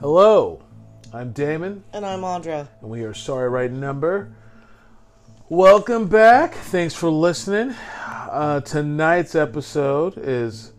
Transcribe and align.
Hello, 0.00 0.62
I'm 1.12 1.32
Damon, 1.32 1.84
And 1.92 2.06
I'm 2.06 2.20
Audra. 2.20 2.68
and 2.80 2.90
we 2.90 3.02
are 3.04 3.12
Sorry 3.14 3.48
Right 3.48 3.70
Number. 3.70 4.32
Welcome 5.48 6.08
back. 6.08 6.54
Thanks 6.54 6.94
for 6.94 7.10
listening. 7.10 7.74
Uh, 8.30 8.60
tonight's 8.60 9.34
episode 9.34 10.14
is 10.16 10.72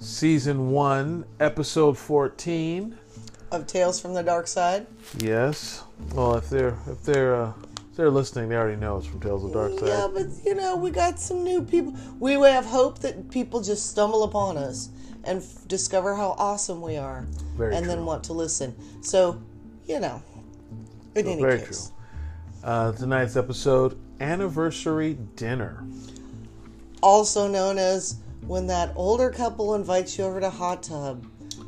season 0.00 0.70
one, 0.70 1.24
episode 1.40 1.96
14. 1.96 2.98
Of 3.52 3.66
Tales 3.66 4.00
from 4.00 4.14
the 4.14 4.22
Dark 4.22 4.46
Side. 4.48 4.86
Yes. 5.18 5.84
Well, 6.14 6.34
if 6.36 6.48
they're 6.48 6.76
if 6.88 7.02
they're 7.02 7.34
uh, 7.36 7.52
if 7.90 7.96
they're 7.96 8.10
listening, 8.10 8.48
they 8.48 8.56
already 8.56 8.80
know 8.80 8.96
it's 8.96 9.06
from 9.06 9.20
Tales 9.20 9.44
of 9.44 9.52
the 9.52 9.58
Dark 9.58 9.78
Side. 9.78 9.88
Yeah, 9.88 10.08
but 10.12 10.26
you 10.44 10.54
know, 10.54 10.74
we 10.76 10.90
got 10.90 11.20
some 11.20 11.44
new 11.44 11.62
people. 11.62 11.94
We 12.18 12.32
have 12.32 12.64
hope 12.64 13.00
that 13.00 13.30
people 13.30 13.60
just 13.60 13.90
stumble 13.90 14.24
upon 14.24 14.56
us 14.56 14.88
and 15.24 15.42
f- 15.42 15.68
discover 15.68 16.16
how 16.16 16.34
awesome 16.38 16.80
we 16.80 16.96
are. 16.96 17.26
Very 17.56 17.74
and 17.76 17.88
then 17.88 18.04
want 18.04 18.24
to 18.24 18.32
listen. 18.32 18.74
So, 19.02 19.40
you 19.86 20.00
know, 20.00 20.22
in 21.14 21.26
any 21.26 21.42
Very 21.42 21.58
case. 21.60 21.90
true. 21.90 22.68
Uh, 22.68 22.92
tonight's 22.92 23.36
episode, 23.36 23.98
anniversary 24.20 25.18
dinner. 25.36 25.84
Also 27.02 27.48
known 27.48 27.78
as 27.78 28.16
when 28.46 28.66
that 28.68 28.92
older 28.94 29.30
couple 29.30 29.74
invites 29.74 30.18
you 30.18 30.24
over 30.24 30.40
to 30.40 30.50
hot 30.50 30.82
tub, 30.82 31.26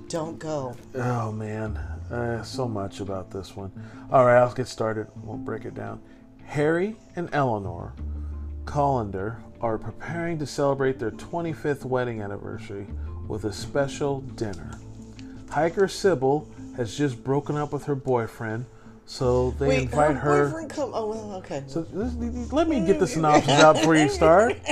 don't 0.09 0.39
go. 0.39 0.77
Oh 0.95 1.33
man, 1.33 1.77
uh, 2.11 2.43
so 2.43 2.69
much 2.69 3.01
about 3.01 3.31
this 3.31 3.57
one. 3.57 3.73
All 4.13 4.25
right, 4.25 4.41
let's 4.43 4.55
get 4.55 4.69
started. 4.69 5.09
We'll 5.23 5.37
break 5.37 5.65
it 5.65 5.75
down. 5.75 6.01
Harry 6.47 6.97
and 7.17 7.29
Eleanor 7.33 7.95
Collender 8.65 9.39
are 9.61 9.79
preparing 9.79 10.39
to 10.39 10.47
celebrate 10.47 10.99
their 10.99 11.11
25th 11.11 11.85
wedding 11.85 12.21
anniversary 12.23 12.87
with 13.27 13.45
a 13.45 13.53
special 13.53 14.21
dinner. 14.21 14.79
Hiker 15.51 15.89
Sybil 15.89 16.49
has 16.77 16.97
just 16.97 17.23
broken 17.23 17.57
up 17.57 17.73
with 17.73 17.85
her 17.85 17.95
boyfriend, 17.95 18.67
so 19.07 19.53
they 19.53 19.69
Wait, 19.69 19.83
invite 19.83 20.17
her 20.17 20.21
her. 20.21 20.45
boyfriend 20.47 20.71
come. 20.71 20.91
Oh, 20.93 21.33
okay. 21.39 21.63
So 21.67 21.87
let 21.93 22.69
me 22.69 22.85
get 22.85 22.99
the 22.99 23.07
synopsis 23.07 23.61
out 23.61 23.77
before 23.77 23.97
you 23.97 24.09
start. 24.09 24.57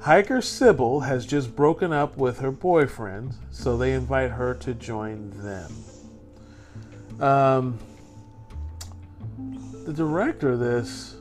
Hiker 0.00 0.40
Sybil 0.40 1.00
has 1.00 1.26
just 1.26 1.54
broken 1.54 1.92
up 1.92 2.16
with 2.16 2.38
her 2.38 2.50
boyfriend, 2.50 3.34
so 3.50 3.76
they 3.76 3.92
invite 3.92 4.30
her 4.30 4.54
to 4.54 4.72
join 4.74 5.30
them. 5.42 5.72
Um, 7.20 7.78
the 9.84 9.92
director 9.92 10.52
of 10.52 10.58
this, 10.60 11.16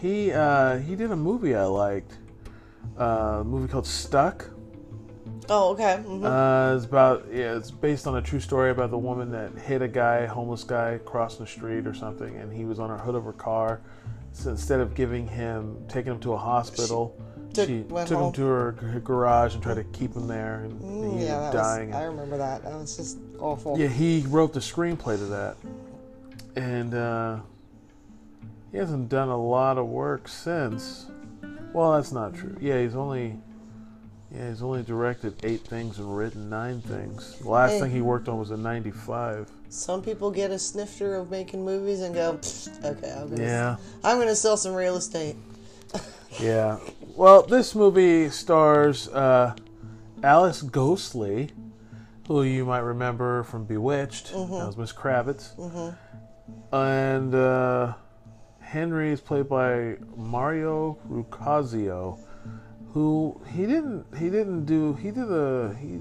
he 0.00 0.32
uh, 0.32 0.78
he 0.78 0.96
did 0.96 1.12
a 1.12 1.16
movie 1.16 1.54
I 1.54 1.64
liked, 1.64 2.18
uh, 2.98 3.38
a 3.40 3.44
movie 3.44 3.68
called 3.70 3.86
Stuck. 3.86 4.50
Oh, 5.48 5.72
okay. 5.72 6.00
mhm. 6.06 6.24
Uh, 6.24 6.76
it's 6.76 6.84
about 6.86 7.26
yeah, 7.32 7.56
it's 7.56 7.70
based 7.70 8.06
on 8.06 8.16
a 8.16 8.22
true 8.22 8.40
story 8.40 8.70
about 8.70 8.90
the 8.90 8.98
woman 8.98 9.30
that 9.32 9.52
hit 9.58 9.82
a 9.82 9.88
guy, 9.88 10.26
homeless 10.26 10.64
guy, 10.64 10.98
crossing 11.04 11.44
the 11.44 11.50
street 11.50 11.86
or 11.86 11.94
something, 11.94 12.36
and 12.36 12.52
he 12.52 12.64
was 12.64 12.78
on 12.78 12.90
her 12.90 12.98
hood 12.98 13.14
of 13.14 13.24
her 13.24 13.32
car. 13.32 13.80
So 14.32 14.50
instead 14.50 14.80
of 14.80 14.94
giving 14.94 15.28
him, 15.28 15.76
taking 15.88 16.12
him 16.12 16.20
to 16.20 16.32
a 16.32 16.36
hospital, 16.36 17.16
she 17.54 17.82
went 17.88 18.08
took 18.08 18.18
him 18.20 18.32
to 18.32 18.44
her, 18.44 18.72
her 18.72 18.98
garage 18.98 19.54
and 19.54 19.62
tried 19.62 19.74
to 19.74 19.84
keep 19.84 20.14
him 20.16 20.26
there, 20.26 20.64
and 20.64 20.80
he 20.80 20.86
Mm, 20.86 21.04
ended 21.12 21.20
yeah, 21.28 21.40
that 21.40 21.52
dying. 21.52 21.88
was, 21.90 21.96
I 21.96 22.02
remember 22.04 22.36
that. 22.38 22.64
That 22.64 22.74
was 22.74 22.96
just 22.96 23.18
awful. 23.38 23.78
yeah, 23.78 23.86
he 23.86 24.24
wrote 24.26 24.52
the 24.52 24.58
screenplay 24.60 25.16
to 25.18 25.26
that, 25.26 25.56
and 26.56 26.94
uh, 26.94 27.38
he 28.72 28.78
hasn't 28.78 29.08
done 29.08 29.28
a 29.28 29.40
lot 29.40 29.78
of 29.78 29.86
work 29.86 30.26
since. 30.26 31.06
Well, 31.72 31.92
that's 31.92 32.10
not 32.12 32.34
true. 32.34 32.56
Yeah, 32.60 32.80
he's 32.80 32.96
only. 32.96 33.38
Yeah, 34.34 34.48
he's 34.48 34.62
only 34.62 34.82
directed 34.82 35.34
eight 35.44 35.60
things 35.60 35.98
and 35.98 36.16
written 36.16 36.50
nine 36.50 36.80
things. 36.80 37.38
The 37.40 37.48
last 37.48 37.72
Hey. 37.72 37.80
thing 37.80 37.90
he 37.92 38.00
worked 38.00 38.28
on 38.28 38.38
was 38.38 38.50
in 38.50 38.62
'95. 38.62 39.48
Some 39.68 40.02
people 40.02 40.30
get 40.30 40.50
a 40.50 40.58
snifter 40.58 41.14
of 41.14 41.30
making 41.30 41.64
movies 41.64 42.00
and 42.00 42.14
go, 42.14 42.38
okay, 42.84 43.12
I'm 43.16 43.28
gonna, 43.30 43.42
Yeah, 43.42 43.76
I'm 44.02 44.18
gonna 44.18 44.34
sell 44.34 44.56
some 44.56 44.74
real 44.74 44.96
estate. 44.96 45.36
yeah. 46.40 46.78
Well, 47.16 47.42
this 47.42 47.74
movie 47.74 48.28
stars 48.30 49.08
uh, 49.08 49.54
Alice 50.22 50.62
Ghostley, 50.62 51.50
who 52.26 52.42
you 52.42 52.64
might 52.64 52.80
remember 52.80 53.44
from 53.44 53.64
Bewitched. 53.64 54.32
That 54.32 54.48
was 54.48 54.76
Miss 54.76 54.92
Kravitz. 54.92 55.52
And 56.72 57.34
uh, 57.34 57.94
Henry 58.60 59.10
is 59.12 59.20
played 59.20 59.48
by 59.48 59.96
Mario 60.16 60.98
Roccuzzo, 61.08 62.18
who 62.94 63.38
he 63.52 63.66
didn't 63.66 64.06
he 64.16 64.30
didn't 64.30 64.64
do 64.64 64.94
he 64.94 65.10
did 65.10 65.30
a 65.30 65.76
he. 65.80 66.00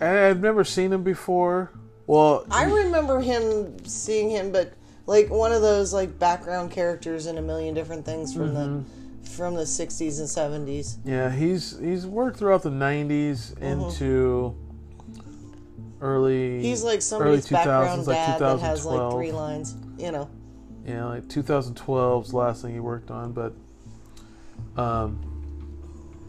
I've 0.00 0.40
never 0.40 0.64
seen 0.64 0.92
him 0.92 1.02
before. 1.02 1.72
Well, 2.06 2.46
I 2.50 2.64
remember 2.64 3.20
him 3.20 3.84
seeing 3.84 4.30
him, 4.30 4.52
but 4.52 4.72
like 5.06 5.28
one 5.30 5.52
of 5.52 5.60
those 5.62 5.92
like 5.92 6.18
background 6.18 6.70
characters 6.70 7.26
in 7.26 7.36
a 7.38 7.42
million 7.42 7.74
different 7.74 8.04
things 8.04 8.32
from 8.32 8.50
Mm-hmm. 8.54 8.78
the 9.24 9.30
from 9.30 9.54
the 9.56 9.62
60s 9.64 10.20
and 10.20 10.66
70s. 10.68 10.98
Yeah, 11.04 11.30
he's 11.30 11.76
he's 11.80 12.06
worked 12.06 12.38
throughout 12.38 12.62
the 12.62 12.70
'90s 12.70 13.58
into 13.60 14.54
early. 16.00 16.60
He's 16.62 16.84
like 16.84 16.92
early 16.92 17.00
somebody's 17.00 17.46
2000s, 17.46 17.50
background 17.50 18.06
like 18.06 18.16
dad 18.16 18.38
that 18.38 18.60
has 18.60 18.86
like 18.86 18.94
2012. 18.94 19.12
three 19.14 19.32
lines. 19.32 19.74
You 19.98 20.12
know, 20.12 20.30
Yeah, 20.86 21.06
like 21.06 21.26
2012's 21.26 22.32
last 22.32 22.62
thing 22.62 22.72
he 22.74 22.80
worked 22.80 23.10
on, 23.10 23.32
but 23.32 23.52
um, 24.76 25.18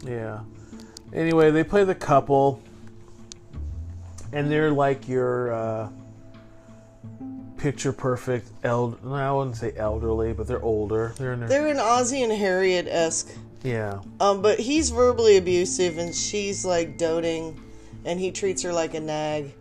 yeah. 0.04 0.40
Anyway, 1.12 1.50
they 1.50 1.64
play 1.64 1.84
the 1.84 1.94
couple, 1.94 2.62
and 4.32 4.50
they're 4.50 4.70
like 4.70 5.08
your 5.08 5.52
uh, 5.52 5.88
picture 7.56 7.92
perfect. 7.92 8.48
elder. 8.62 8.96
no, 9.04 9.14
I 9.14 9.32
wouldn't 9.32 9.56
say 9.56 9.72
elderly, 9.76 10.32
but 10.32 10.46
they're 10.46 10.62
older. 10.62 11.14
They're 11.18 11.32
in 11.32 11.40
their 11.40 11.48
they're 11.48 11.66
an 11.68 11.78
Ozzie 11.78 12.22
and 12.22 12.32
Harriet 12.32 12.86
esque. 12.86 13.30
yeah. 13.62 14.00
Um, 14.20 14.42
but 14.42 14.60
he's 14.60 14.90
verbally 14.90 15.36
abusive 15.36 15.98
and 15.98 16.14
she's 16.14 16.64
like 16.64 16.96
doting, 16.98 17.60
and 18.04 18.20
he 18.20 18.30
treats 18.30 18.62
her 18.62 18.72
like 18.72 18.94
a 18.94 19.00
nag. 19.00 19.52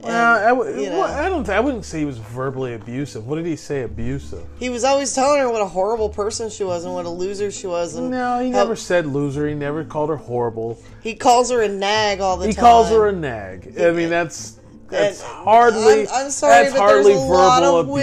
Well, 0.00 0.44
I, 0.44 0.48
w- 0.50 0.82
you 0.84 0.90
know. 0.90 1.00
well, 1.00 1.12
I 1.24 1.28
don't. 1.30 1.48
I 1.48 1.58
wouldn't 1.58 1.84
say 1.86 2.00
he 2.00 2.04
was 2.04 2.18
verbally 2.18 2.74
abusive. 2.74 3.26
What 3.26 3.36
did 3.36 3.46
he 3.46 3.56
say 3.56 3.82
abusive? 3.82 4.44
He 4.58 4.68
was 4.68 4.84
always 4.84 5.14
telling 5.14 5.40
her 5.40 5.50
what 5.50 5.62
a 5.62 5.66
horrible 5.66 6.10
person 6.10 6.50
she 6.50 6.64
was 6.64 6.84
and 6.84 6.92
what 6.92 7.06
a 7.06 7.10
loser 7.10 7.50
she 7.50 7.66
was, 7.66 7.94
and 7.96 8.10
No, 8.10 8.38
he 8.40 8.50
how- 8.50 8.58
never 8.58 8.76
said 8.76 9.06
loser. 9.06 9.48
He 9.48 9.54
never 9.54 9.84
called 9.84 10.10
her 10.10 10.16
horrible. 10.16 10.78
he 11.02 11.14
calls 11.14 11.50
her 11.50 11.62
a 11.62 11.68
nag 11.68 12.20
all 12.20 12.36
the 12.36 12.46
He 12.48 12.52
time. 12.52 12.62
He 12.64 12.68
calls 12.68 12.88
her 12.90 13.06
a 13.08 13.12
nag. 13.12 13.72
I 13.80 13.90
mean, 13.92 14.10
that's 14.10 14.58
that's 14.90 15.22
And 15.22 15.32
hardly. 15.32 16.02
I'm, 16.08 16.26
I'm 16.26 16.30
sorry, 16.30 16.64
that's 16.64 16.72
but 16.74 16.80
hardly 16.80 17.14
there's 17.14 17.24
a 17.24 17.32
lot 17.32 17.62
of 17.62 17.88
abuse. 17.88 17.94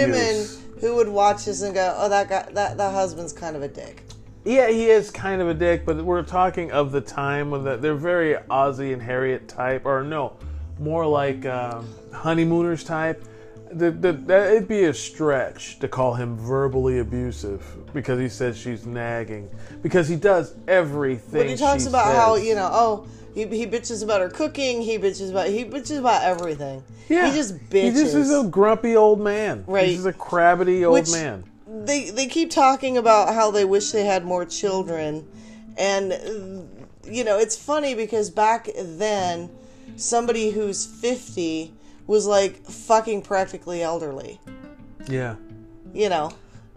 women 0.60 0.80
who 0.80 0.96
would 0.96 1.08
watch 1.08 1.44
this 1.44 1.62
and 1.62 1.72
go, 1.74 1.94
"Oh, 1.96 2.08
that 2.08 2.28
guy, 2.28 2.48
that 2.54 2.76
that 2.76 2.92
husband's 2.92 3.32
kind 3.32 3.54
of 3.54 3.62
a 3.62 3.68
dick." 3.68 4.02
Yeah, 4.44 4.68
he 4.68 4.90
is 4.90 5.10
kind 5.10 5.40
of 5.40 5.48
a 5.48 5.54
dick, 5.54 5.86
but 5.86 6.04
we're 6.04 6.22
talking 6.24 6.70
of 6.72 6.92
the 6.92 7.00
time 7.00 7.50
when 7.50 7.62
the, 7.64 7.76
they're 7.78 7.94
very 7.94 8.36
Ozzie 8.50 8.92
and 8.92 9.00
Harriet 9.00 9.48
type, 9.48 9.86
or 9.86 10.02
no, 10.02 10.34
more 10.78 11.06
like 11.06 11.46
um, 11.46 11.88
honeymooners 12.12 12.84
type. 12.84 13.24
The, 13.72 13.90
the, 13.90 14.12
that, 14.12 14.52
it'd 14.52 14.68
be 14.68 14.84
a 14.84 14.94
stretch 14.94 15.80
to 15.80 15.88
call 15.88 16.14
him 16.14 16.36
verbally 16.36 17.00
abusive 17.00 17.64
because 17.92 18.20
he 18.20 18.28
says 18.28 18.56
she's 18.56 18.86
nagging 18.86 19.50
because 19.82 20.08
he 20.08 20.14
does 20.14 20.54
everything. 20.68 21.40
But 21.40 21.48
he 21.48 21.56
talks 21.56 21.86
about 21.86 22.14
how 22.14 22.36
you 22.36 22.54
know, 22.54 22.68
oh, 22.72 23.06
he, 23.34 23.46
he 23.46 23.66
bitches 23.66 24.04
about 24.04 24.20
her 24.20 24.28
cooking. 24.28 24.80
He 24.80 24.96
bitches 24.98 25.30
about 25.30 25.48
he 25.48 25.64
bitches 25.64 25.98
about 25.98 26.22
everything. 26.22 26.84
Yeah, 27.08 27.28
he 27.28 27.36
just 27.36 27.56
bitches. 27.68 27.82
He 27.82 27.90
just 27.90 28.14
is 28.14 28.32
a 28.32 28.44
grumpy 28.44 28.94
old 28.94 29.20
man. 29.20 29.64
Right. 29.66 29.88
He's 29.88 30.06
a 30.06 30.12
crabbity 30.12 30.84
old 30.86 30.94
Which- 30.94 31.10
man. 31.10 31.44
they 31.66 32.10
they 32.10 32.26
keep 32.26 32.50
talking 32.50 32.96
about 32.96 33.34
how 33.34 33.50
they 33.50 33.64
wish 33.64 33.90
they 33.90 34.04
had 34.04 34.24
more 34.24 34.44
children 34.44 35.26
and 35.76 36.12
you 37.04 37.24
know 37.24 37.38
it's 37.38 37.56
funny 37.56 37.94
because 37.94 38.30
back 38.30 38.68
then 38.76 39.50
somebody 39.96 40.50
who's 40.50 40.84
50 40.86 41.72
was 42.06 42.26
like 42.26 42.64
fucking 42.66 43.22
practically 43.22 43.82
elderly 43.82 44.40
Yeah. 45.08 45.36
you 45.92 46.08
know 46.08 46.32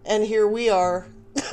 and 0.06 0.24
here 0.24 0.48
we 0.48 0.70
are 0.70 1.08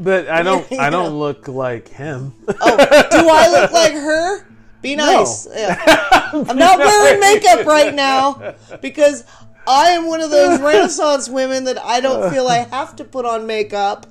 But 0.00 0.28
I 0.28 0.42
don't. 0.42 0.70
I 0.78 0.90
don't 0.90 1.10
know. 1.12 1.18
look 1.18 1.46
like 1.48 1.88
him. 1.88 2.34
oh 2.48 2.76
do 2.76 3.28
i 3.30 3.48
look 3.50 3.70
like 3.72 3.92
her 3.92 4.44
be 4.82 4.96
nice 4.96 5.46
Yeah. 5.54 5.76
i'm 6.32 6.56
not 6.58 6.78
wearing 6.78 7.20
makeup 7.20 7.66
right 7.66 7.94
now 7.94 8.54
because 8.82 9.24
i 9.66 9.90
am 9.90 10.06
one 10.06 10.20
of 10.20 10.30
those 10.30 10.60
renaissance 10.60 11.28
women 11.28 11.64
that 11.64 11.78
i 11.84 12.00
don't 12.00 12.30
feel 12.32 12.46
i 12.48 12.58
have 12.58 12.96
to 12.96 13.04
put 13.04 13.24
on 13.24 13.46
makeup 13.46 14.06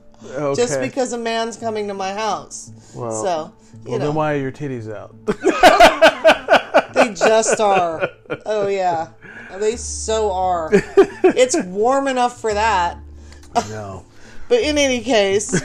just 0.55 0.79
because 0.81 1.13
a 1.13 1.17
man's 1.17 1.57
coming 1.57 1.87
to 1.89 1.93
my 1.93 2.11
house. 2.11 2.71
Well, 2.95 3.11
so, 3.23 3.53
you 3.85 3.91
Well, 3.91 3.99
know, 3.99 4.05
then 4.07 4.15
why 4.15 4.33
are 4.33 4.37
your 4.37 4.51
titties 4.51 4.91
out? 4.91 5.13
Just 7.17 7.59
are. 7.59 8.09
Oh 8.45 8.67
yeah, 8.67 9.09
they 9.59 9.75
so 9.75 10.31
are. 10.31 10.69
It's 11.23 11.55
warm 11.65 12.07
enough 12.07 12.39
for 12.39 12.53
that. 12.53 12.97
no. 13.69 14.05
But 14.49 14.61
in 14.61 14.77
any 14.77 15.01
case, 15.01 15.61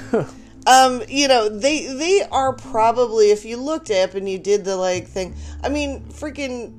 um, 0.66 1.02
you 1.08 1.28
know, 1.28 1.48
they 1.48 1.86
they 1.86 2.22
are 2.32 2.52
probably 2.52 3.30
if 3.30 3.44
you 3.44 3.56
looked 3.56 3.92
up 3.92 4.14
and 4.14 4.28
you 4.28 4.38
did 4.38 4.64
the 4.64 4.74
like 4.76 5.06
thing. 5.06 5.36
I 5.62 5.68
mean, 5.68 6.00
freaking 6.06 6.74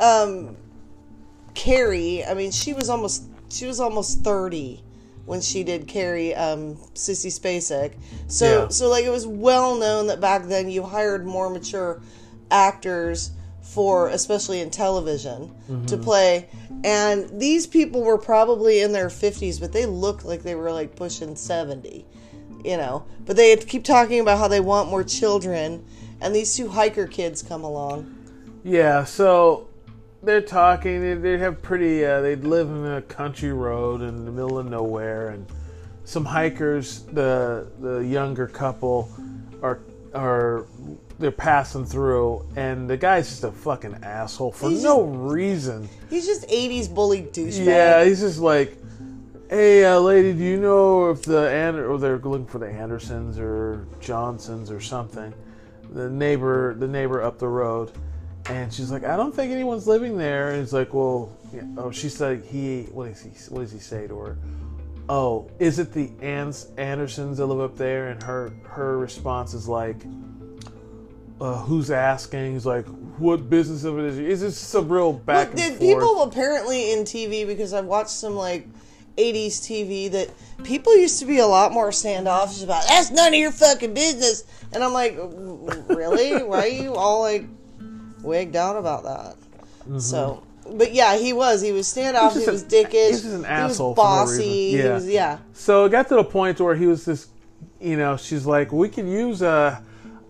um, 0.00 0.56
Carrie. 1.54 2.24
I 2.24 2.34
mean, 2.34 2.50
she 2.50 2.72
was 2.74 2.90
almost 2.90 3.24
she 3.48 3.66
was 3.66 3.80
almost 3.80 4.20
thirty 4.22 4.82
when 5.24 5.40
she 5.40 5.64
did 5.64 5.86
Carrie, 5.88 6.34
um, 6.34 6.76
Sissy 6.94 7.30
Spacek. 7.32 7.94
So 8.26 8.44
Yeah. 8.64 8.68
so 8.68 8.88
like 8.90 9.04
it 9.04 9.10
was 9.10 9.26
well 9.26 9.76
known 9.76 10.08
that 10.08 10.20
back 10.20 10.44
then 10.44 10.68
you 10.68 10.82
hired 10.82 11.24
more 11.26 11.48
mature 11.48 12.02
actors 12.54 13.32
for 13.60 14.08
especially 14.08 14.60
in 14.60 14.70
television 14.70 15.50
to 15.86 15.96
play 15.96 16.48
and 16.84 17.40
these 17.40 17.66
people 17.66 18.02
were 18.02 18.18
probably 18.18 18.80
in 18.80 18.92
their 18.92 19.08
50s 19.08 19.58
but 19.58 19.72
they 19.72 19.86
looked 19.86 20.24
like 20.24 20.42
they 20.42 20.54
were 20.54 20.70
like 20.70 20.94
pushing 20.94 21.34
70 21.34 22.04
you 22.64 22.76
know 22.76 23.04
but 23.24 23.36
they 23.36 23.56
keep 23.56 23.82
talking 23.82 24.20
about 24.20 24.38
how 24.38 24.48
they 24.48 24.60
want 24.60 24.90
more 24.90 25.02
children 25.02 25.84
and 26.20 26.34
these 26.34 26.54
two 26.56 26.68
hiker 26.68 27.06
kids 27.06 27.42
come 27.42 27.64
along 27.64 28.14
Yeah, 28.64 29.04
so 29.04 29.68
they're 30.22 30.40
talking. 30.40 31.02
They, 31.02 31.14
they 31.14 31.38
have 31.38 31.60
pretty. 31.60 32.04
Uh, 32.04 32.22
they 32.22 32.34
live 32.34 32.70
in 32.70 32.86
a 32.86 33.02
country 33.02 33.52
road 33.52 34.00
in 34.00 34.24
the 34.24 34.32
middle 34.32 34.58
of 34.58 34.66
nowhere, 34.66 35.28
and 35.28 35.46
some 36.04 36.24
hikers. 36.24 37.02
The 37.12 37.70
the 37.78 37.98
younger 37.98 38.46
couple 38.46 39.10
are 39.62 39.80
are 40.14 40.66
they're 41.18 41.30
passing 41.30 41.84
through, 41.84 42.44
and 42.56 42.88
the 42.88 42.96
guy's 42.96 43.28
just 43.28 43.44
a 43.44 43.52
fucking 43.52 43.98
asshole 44.02 44.52
for 44.52 44.70
He's 44.70 44.82
no 44.82 45.02
reason. 45.02 45.88
he's 46.10 46.26
just 46.26 46.48
80s 46.48 46.92
bully 46.92 47.22
douchebag 47.22 47.64
Yeah, 47.66 48.04
he's 48.04 48.20
just 48.20 48.40
like, 48.40 48.76
hey, 49.48 49.84
uh, 49.84 50.00
lady, 50.00 50.32
do 50.32 50.42
you 50.42 50.58
know 50.60 51.10
if 51.10 51.22
the 51.22 51.48
and 51.48 51.76
or 51.78 51.98
they're 51.98 52.18
looking 52.18 52.46
for 52.46 52.58
the 52.58 52.68
Andersons 52.68 53.38
or 53.38 53.86
Johnsons 54.00 54.70
or 54.70 54.80
something? 54.80 55.32
The 55.92 56.10
neighbor, 56.10 56.74
the 56.74 56.88
neighbor 56.88 57.22
up 57.22 57.38
the 57.38 57.48
road, 57.48 57.92
and 58.46 58.72
she's 58.72 58.90
like, 58.90 59.04
I 59.04 59.16
don't 59.16 59.34
think 59.34 59.52
anyone's 59.52 59.86
living 59.86 60.18
there. 60.18 60.50
And 60.50 60.60
he's 60.60 60.72
like, 60.72 60.92
well, 60.92 61.36
yeah. 61.52 61.62
oh, 61.76 61.90
she 61.92 62.08
said 62.08 62.44
he. 62.44 62.84
What 62.84 63.08
does 63.08 63.22
he? 63.22 63.30
What 63.54 63.60
does 63.60 63.72
he 63.72 63.78
say 63.78 64.08
to 64.08 64.18
her? 64.18 64.38
Oh, 65.08 65.50
is 65.58 65.78
it 65.78 65.92
the 65.92 66.10
Ans 66.20 66.68
Andersons 66.76 67.38
that 67.38 67.46
live 67.46 67.60
up 67.60 67.76
there? 67.76 68.08
And 68.08 68.22
her 68.24 68.52
her 68.64 68.98
response 68.98 69.54
is 69.54 69.68
like, 69.68 70.02
uh, 71.40 71.58
who's 71.62 71.90
asking? 71.90 72.52
He's 72.54 72.66
like, 72.66 72.86
what 73.18 73.48
business 73.50 73.84
of 73.84 73.98
it 73.98 74.04
is? 74.06 74.18
Is 74.18 74.40
this 74.40 74.58
some 74.58 74.88
real 74.88 75.12
back 75.12 75.50
But 75.52 75.60
and 75.60 75.76
forth? 75.76 75.80
people 75.80 76.22
apparently 76.22 76.92
in 76.92 77.00
TV 77.00 77.46
because 77.46 77.72
I've 77.74 77.86
watched 77.86 78.10
some 78.10 78.34
like 78.36 78.66
80s 79.18 79.60
TV 79.60 80.10
that 80.12 80.28
people 80.64 80.96
used 80.96 81.20
to 81.20 81.26
be 81.26 81.38
a 81.38 81.46
lot 81.46 81.72
more 81.72 81.92
standoffish 81.92 82.62
about. 82.62 82.84
That's 82.88 83.10
none 83.10 83.28
of 83.28 83.38
your 83.38 83.52
fucking 83.52 83.94
business. 83.94 84.44
And 84.72 84.82
I'm 84.82 84.92
like, 84.92 85.16
really? 85.88 86.42
Why 86.42 86.60
are 86.62 86.66
you 86.66 86.94
all 86.94 87.20
like 87.22 87.44
wigged 88.22 88.56
out 88.56 88.76
about 88.76 89.04
that? 89.04 90.00
So, 90.00 90.42
but 90.70 90.92
yeah, 90.94 91.16
he 91.16 91.32
was. 91.32 91.60
He 91.60 91.72
was 91.72 91.86
standoffish. 91.86 92.44
He 92.44 92.50
was 92.50 92.62
an- 92.62 92.68
dickish. 92.70 93.08
he's 93.10 93.22
just 93.22 93.34
an 93.34 93.40
he 93.42 93.46
asshole 93.46 93.94
was 93.94 93.96
for 93.96 94.02
no 94.02 94.04
bossy. 94.42 94.70
He 94.70 94.78
Yeah. 94.78 94.94
was, 94.94 95.08
yeah. 95.08 95.38
So 95.52 95.84
it 95.84 95.90
got 95.90 96.08
to 96.08 96.14
the 96.16 96.24
point 96.24 96.58
where 96.60 96.74
he 96.74 96.86
was 96.86 97.04
just, 97.04 97.28
you 97.80 97.96
know, 97.96 98.16
she's 98.16 98.46
like, 98.46 98.72
we 98.72 98.88
can 98.88 99.06
use 99.06 99.42
uh, 99.42 99.78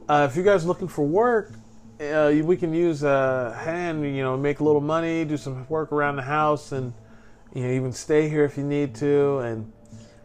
uh 0.09 0.27
if 0.31 0.37
you 0.37 0.43
guys 0.43 0.65
are 0.65 0.69
looking 0.69 0.89
for 0.89 1.05
work, 1.05 1.53
uh, 2.01 2.33
we 2.45 2.57
can 2.57 2.75
use 2.75 3.03
a 3.03 3.57
hand, 3.65 4.05
you 4.05 4.23
know, 4.23 4.37
make 4.37 4.61
a 4.61 4.65
little 4.65 4.81
money, 4.81 5.25
do 5.25 5.37
some 5.37 5.67
work 5.69 5.93
around 5.93 6.17
the 6.17 6.23
house, 6.23 6.73
and 6.73 6.93
you 7.55 7.63
know, 7.63 7.71
even 7.71 7.93
stay 7.93 8.29
here 8.29 8.45
if 8.45 8.57
you 8.57 8.65
need 8.65 8.95
to. 8.97 9.39
And 9.39 9.73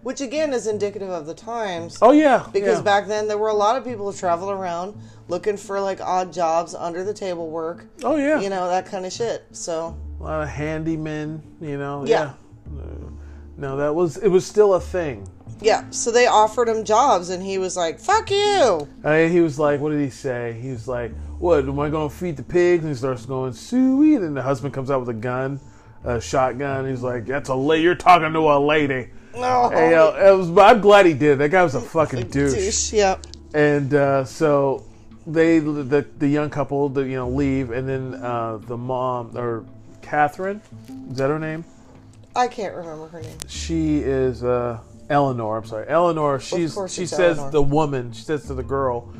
Which 0.03 0.19
again 0.21 0.51
is 0.53 0.65
indicative 0.67 1.09
of 1.09 1.25
the 1.25 1.33
times. 1.35 1.97
oh 2.01 2.11
yeah, 2.11 2.47
Because 2.51 2.79
yeah. 2.79 2.83
back 2.83 3.07
then 3.07 3.27
there 3.27 3.37
were 3.37 3.49
a 3.49 3.53
lot 3.53 3.75
of 3.77 3.83
people 3.83 4.11
who 4.11 4.17
traveled 4.17 4.51
around 4.51 4.95
looking 5.27 5.57
for 5.57 5.79
like 5.79 6.01
odd 6.01 6.33
jobs, 6.33 6.73
under 6.73 7.03
the 7.03 7.13
table 7.13 7.49
work, 7.49 7.85
oh 8.03 8.15
yeah, 8.15 8.39
you 8.41 8.49
know, 8.49 8.67
that 8.67 8.85
kind 8.87 9.05
of 9.05 9.13
shit. 9.13 9.45
So 9.51 9.95
a 10.19 10.23
lot 10.23 10.41
of 10.41 10.49
handymen, 10.49 11.41
you 11.61 11.77
know, 11.77 12.03
Yeah. 12.05 12.33
yeah. 12.73 12.81
Uh, 12.81 13.09
No, 13.57 13.77
that 13.77 13.93
was 13.93 14.17
it 14.17 14.29
was 14.29 14.45
still 14.45 14.73
a 14.73 14.79
thing. 14.81 15.27
Yeah, 15.61 15.89
so 15.89 16.11
they 16.11 16.25
offered 16.27 16.69
him 16.69 16.83
jobs, 16.85 17.29
and 17.29 17.43
he 17.43 17.57
was 17.57 17.75
like, 17.75 17.99
"Fuck 17.99 18.31
you." 18.31 18.87
Uh, 19.03 19.27
he 19.27 19.41
was 19.41 19.59
like, 19.59 19.79
what 19.81 19.89
did 19.91 19.99
he 20.01 20.09
say? 20.09 20.57
He 20.61 20.71
was 20.71 20.87
like, 20.87 21.11
what, 21.39 21.59
am 21.65 21.79
I 21.79 21.89
going 21.89 22.09
to 22.09 22.15
feed 22.15 22.37
the 22.37 22.43
pigs? 22.43 22.83
And 22.83 22.93
he 22.93 22.97
starts 22.97 23.25
going, 23.25 23.53
sweet. 23.53 24.15
And 24.21 24.35
the 24.35 24.41
husband 24.41 24.73
comes 24.73 24.89
out 24.91 24.99
with 24.99 25.09
a 25.09 25.13
gun, 25.19 25.59
a 26.03 26.19
shotgun. 26.19 26.87
He's 26.89 27.01
like, 27.01 27.25
that's 27.25 27.49
a 27.49 27.55
lady. 27.55 27.83
You're 27.83 27.95
talking 27.95 28.31
to 28.33 28.39
a 28.39 28.59
lady. 28.59 29.09
No, 29.33 29.69
Hey, 29.69 29.93
uh, 29.95 30.33
it 30.33 30.37
was, 30.37 30.49
I'm 30.57 30.81
glad 30.81 31.05
he 31.05 31.13
did. 31.13 31.37
That 31.39 31.49
guy 31.49 31.63
was 31.63 31.75
a 31.75 31.81
fucking 31.81 32.27
douche. 32.29 32.53
douche. 32.53 32.93
Yeah, 32.93 33.17
And 33.53 33.93
uh, 33.93 34.25
so 34.25 34.85
they, 35.27 35.59
the, 35.59 36.05
the 36.17 36.27
young 36.27 36.49
couple, 36.49 36.89
the, 36.89 37.01
you 37.01 37.15
know, 37.15 37.29
leave. 37.29 37.71
And 37.71 37.87
then 37.87 38.15
uh, 38.15 38.57
the 38.57 38.77
mom, 38.77 39.37
or 39.37 39.65
Catherine, 40.01 40.61
is 41.11 41.17
that 41.17 41.29
her 41.29 41.39
name? 41.39 41.63
I 42.35 42.47
can't 42.47 42.75
remember 42.75 43.07
her 43.07 43.21
name. 43.21 43.37
she 43.47 43.99
is 43.99 44.43
uh, 44.43 44.79
Eleanor. 45.09 45.57
I'm 45.57 45.65
sorry, 45.65 45.87
Eleanor. 45.87 46.39
She's 46.39 46.77
she 46.87 47.05
says 47.05 47.37
Eleanor. 47.37 47.51
the 47.51 47.61
woman. 47.61 48.11
She 48.11 48.23
says 48.23 48.45
to 48.47 48.53
the 48.53 48.63
girl, 48.63 49.11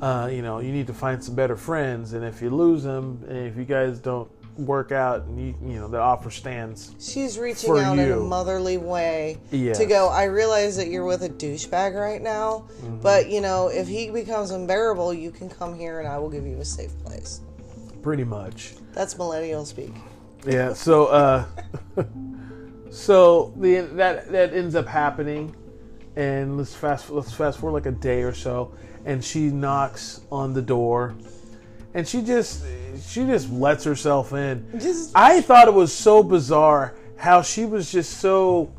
uh, 0.00 0.28
you 0.32 0.42
know, 0.42 0.58
you 0.60 0.72
need 0.72 0.86
to 0.88 0.94
find 0.94 1.22
some 1.22 1.34
better 1.34 1.56
friends, 1.56 2.12
and 2.12 2.24
if 2.24 2.42
you 2.42 2.50
lose 2.50 2.82
them, 2.82 3.22
and 3.28 3.38
if 3.46 3.56
you 3.56 3.64
guys 3.64 3.98
don't 3.98 4.30
work 4.58 4.90
out, 4.90 5.22
and 5.24 5.38
you 5.38 5.54
you 5.62 5.78
know 5.78 5.86
the 5.88 5.98
offer 6.00 6.30
stands. 6.30 6.94
She's 6.98 7.38
reaching 7.38 7.76
out 7.78 7.98
in 7.98 8.10
a 8.10 8.16
motherly 8.16 8.78
way 8.78 9.38
Yes. 9.50 9.78
to 9.78 9.86
go. 9.86 10.08
I 10.08 10.24
realize 10.24 10.76
that 10.78 10.88
you're 10.88 11.04
with 11.04 11.22
a 11.22 11.28
douchebag 11.28 11.94
right 11.94 12.22
now, 12.22 12.64
Mm-hmm. 12.80 13.00
but 13.00 13.28
you 13.30 13.40
know, 13.40 13.68
if 13.68 13.86
he 13.86 14.10
becomes 14.10 14.50
unbearable, 14.50 15.12
you 15.14 15.30
can 15.30 15.48
come 15.50 15.78
here, 15.78 16.00
and 16.00 16.08
I 16.08 16.18
will 16.18 16.30
give 16.30 16.46
you 16.46 16.56
a 16.58 16.64
safe 16.64 16.92
place. 17.04 17.40
Pretty 18.02 18.24
much. 18.24 18.74
That's 18.94 19.16
millennial 19.18 19.64
speak. 19.66 19.92
Yeah. 20.46 20.72
So 20.74 21.06
uh, 21.06 21.44
so 22.96 23.52
the 23.56 23.80
that 23.96 24.32
that 24.32 24.54
ends 24.54 24.74
up 24.74 24.86
happening, 24.86 25.54
and 26.16 26.56
let's 26.56 26.74
fast 26.74 27.10
let's 27.10 27.30
fast 27.32 27.58
forward 27.58 27.74
like 27.74 27.86
a 27.86 27.96
day 27.96 28.22
or 28.22 28.32
so, 28.32 28.72
and 29.04 29.22
she 29.22 29.48
knocks 29.50 30.22
on 30.32 30.54
the 30.54 30.62
door, 30.62 31.14
and 31.92 32.08
she 32.08 32.22
just 32.22 32.64
she 33.06 33.26
just 33.26 33.50
lets 33.50 33.84
herself 33.84 34.32
in. 34.32 34.66
Just 34.80 35.12
I 35.14 35.42
thought 35.42 35.68
it 35.68 35.74
was 35.74 35.92
so 35.92 36.22
bizarre 36.22 36.94
how 37.18 37.42
she 37.42 37.66
was 37.66 37.92
just 37.92 38.18
so. 38.18 38.72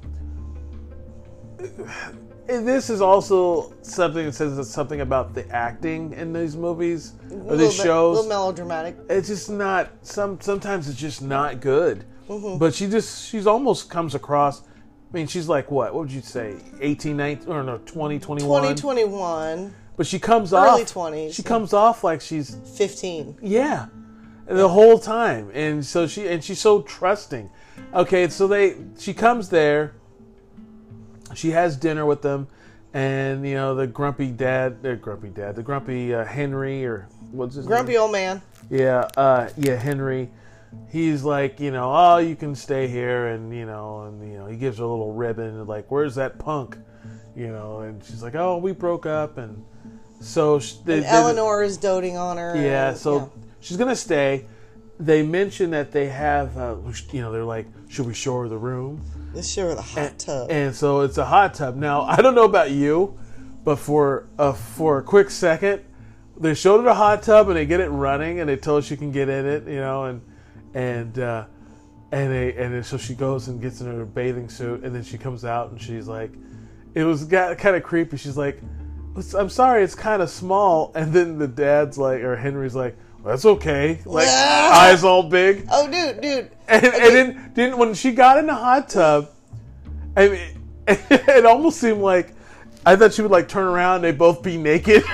And 2.49 2.65
This 2.67 2.89
is 2.89 3.01
also 3.01 3.73
something 3.81 4.25
that 4.25 4.31
says 4.33 4.69
something 4.69 5.01
about 5.01 5.33
the 5.35 5.47
acting 5.49 6.13
in 6.13 6.31
these 6.33 6.55
movies 6.55 7.13
or 7.45 7.55
these 7.57 7.75
bit- 7.77 7.86
shows. 7.86 8.15
little 8.15 8.29
melodramatic. 8.29 8.95
it's 9.09 9.27
just 9.27 9.50
not 9.50 9.89
some. 10.01 10.39
Sometimes 10.41 10.88
it's 10.89 10.97
just 11.00 11.21
not 11.21 11.59
good. 11.62 12.05
Mm-hmm. 12.27 12.57
But 12.57 12.74
she 12.74 12.88
just 12.88 13.29
she's 13.29 13.48
almost 13.48 13.89
comes 13.89 14.15
across. 14.15 14.62
I 14.62 14.65
mean, 15.13 15.27
she's 15.27 15.48
like 15.48 15.72
what? 15.72 15.93
What 15.93 16.01
would 16.01 16.12
you 16.12 16.22
say? 16.22 16.55
18, 16.81 17.15
19, 17.15 17.48
or 17.48 17.63
no, 17.63 17.77
20, 17.86 18.19
21? 18.19 18.62
2021, 18.75 19.74
But 19.96 20.05
she 20.05 20.19
comes 20.19 20.53
Early 20.53 20.84
off. 20.84 20.93
20s. 20.93 21.34
She 21.34 21.43
comes 21.43 21.74
off 21.74 22.03
like 22.03 22.19
she's 22.19 22.55
15. 22.75 23.38
yeah, 23.41 23.88
the 24.46 24.67
whole 24.67 25.00
time, 25.00 25.50
and 25.53 25.86
so 25.86 26.07
she 26.07 26.27
and 26.27 26.43
she's 26.43 26.60
so 26.60 26.81
trusting. 26.81 27.50
Okay, 27.93 28.27
so 28.27 28.48
they 28.48 28.75
she 28.98 29.13
comes 29.13 29.50
there. 29.50 29.93
She 31.36 31.51
has 31.51 31.77
dinner 31.77 32.05
with 32.05 32.22
them, 32.22 32.48
and 32.93 33.48
you 33.48 33.55
know 33.55 33.75
the 33.75 33.88
grumpy 33.88 34.31
dad, 34.31 34.81
the 34.81 34.96
grumpy 34.96 35.29
dad, 35.29 35.55
the 35.55 35.63
grumpy 35.63 36.13
uh, 36.13 36.25
Henry 36.25 36.86
or 36.86 37.07
what's 37.31 37.55
his 37.55 37.65
name? 37.65 37.69
Grumpy 37.69 37.93
name? 37.93 38.01
old 38.01 38.12
man. 38.12 38.41
Yeah, 38.69 39.07
uh, 39.15 39.50
yeah, 39.57 39.75
Henry. 39.75 40.29
He's 40.89 41.24
like, 41.24 41.60
you 41.60 41.72
know, 41.72 41.91
oh, 41.93 42.17
you 42.17 42.36
can 42.36 42.55
stay 42.55 42.88
here, 42.88 43.27
and 43.27 43.53
you 43.53 43.65
know, 43.65 44.03
and 44.03 44.31
you 44.31 44.38
know, 44.38 44.46
he 44.48 44.55
gives 44.57 44.77
her 44.77 44.84
a 44.84 44.88
little 44.88 45.13
ribbon, 45.13 45.46
and 45.57 45.67
like, 45.67 45.91
where's 45.91 46.15
that 46.15 46.39
punk, 46.39 46.77
you 47.36 47.48
know, 47.48 47.79
and 47.81 48.03
she's 48.03 48.24
like, 48.24 48.36
oh, 48.36 48.57
we 48.57 48.72
broke 48.72 49.05
up, 49.05 49.38
and 49.38 49.63
so 50.22 50.60
sh- 50.60 50.74
they, 50.86 50.96
And 50.96 51.03
they- 51.03 51.07
Eleanor 51.10 51.62
is 51.63 51.77
doting 51.77 52.17
on 52.17 52.38
her. 52.38 52.55
yeah, 52.55 52.89
and- 52.89 52.98
so 52.98 53.17
yeah. 53.17 53.25
she's 53.60 53.77
gonna 53.77 53.96
stay. 53.96 54.46
They 55.00 55.22
mention 55.22 55.69
that 55.72 55.91
they 55.91 56.07
have, 56.07 56.57
uh, 56.57 56.75
you 57.12 57.22
know, 57.22 57.31
they're 57.31 57.43
like, 57.43 57.67
should 57.88 58.07
we 58.07 58.15
show 58.15 58.39
her 58.41 58.48
the 58.50 58.57
room? 58.57 59.03
Let's 59.34 59.48
show 59.48 59.67
her 59.67 59.75
the 59.75 59.81
hot 59.84 60.17
tub. 60.17 60.50
And 60.50 60.74
so 60.74 61.01
it's 61.01 61.19
a 61.19 61.25
hot 61.25 61.53
tub. 61.53 61.75
Now 61.75 62.01
I 62.01 62.15
don't 62.22 62.34
know 62.34 62.46
about 62.46 62.72
you, 62.72 63.19
but 63.63 63.75
for 63.77 64.27
a 64.39 64.53
for 64.53 64.98
a 64.98 65.03
quick 65.03 65.29
second, 65.29 65.84
they 66.39 66.55
showed 66.55 66.77
her 66.77 66.84
the 66.84 66.96
hot 66.96 67.22
tub 67.22 67.48
and 67.50 67.57
they 67.57 67.65
get 67.67 67.79
it 67.79 67.89
running 67.89 68.39
and 68.39 68.50
they 68.50 68.55
told 68.55 68.84
her 68.84 68.88
she 68.88 68.98
can 68.98 69.12
get 69.12 69.29
in 69.29 69.46
it, 69.46 69.67
you 69.67 69.75
know, 69.79 70.05
and 70.05 70.22
and 70.74 71.17
uh, 71.19 71.45
and 72.12 72.31
they 72.31 72.53
and 72.55 72.86
so 72.86 72.97
she 72.97 73.15
goes 73.15 73.47
and 73.47 73.62
gets 73.62 73.81
in 73.81 73.88
her 73.88 74.05
bathing 74.05 74.50
suit 74.50 74.83
and 74.83 74.93
then 74.95 75.03
she 75.03 75.17
comes 75.17 75.43
out 75.45 75.71
and 75.71 75.81
she's 75.81 76.07
like, 76.07 76.31
it 76.93 77.03
was 77.03 77.24
got 77.25 77.57
kind 77.57 77.75
of 77.75 77.83
creepy. 77.83 78.17
She's 78.17 78.38
like, 78.38 78.62
I'm 79.38 79.50
sorry, 79.50 79.83
it's 79.83 79.95
kind 79.95 80.21
of 80.21 80.29
small. 80.29 80.91
And 80.95 81.12
then 81.12 81.38
the 81.39 81.47
dad's 81.47 81.97
like, 81.97 82.21
or 82.21 82.36
Henry's 82.36 82.75
like, 82.75 82.95
well, 83.24 83.33
that's 83.33 83.45
okay, 83.45 84.00
like 84.05 84.27
eyes 84.29 85.03
all 85.03 85.24
big. 85.24 85.67
oh, 85.71 85.89
dude, 85.89 86.21
dude. 86.21 86.51
And, 86.67 86.86
and 86.86 87.15
then, 87.15 87.51
then 87.55 87.77
when 87.77 87.93
she 87.93 88.12
got 88.12 88.38
in 88.38 88.45
the 88.45 88.55
hot 88.55 88.89
tub, 88.89 89.29
I 90.15 90.27
mean, 90.29 90.62
it 90.88 91.45
almost 91.45 91.79
seemed 91.79 92.01
like 92.01 92.33
I 92.86 92.95
thought 92.95 93.13
she 93.13 93.21
would 93.21 93.31
like 93.31 93.47
turn 93.50 93.65
around 93.65 93.95
and 93.97 94.03
they 94.05 94.12
both 94.12 94.41
be 94.41 94.57
naked, 94.57 95.03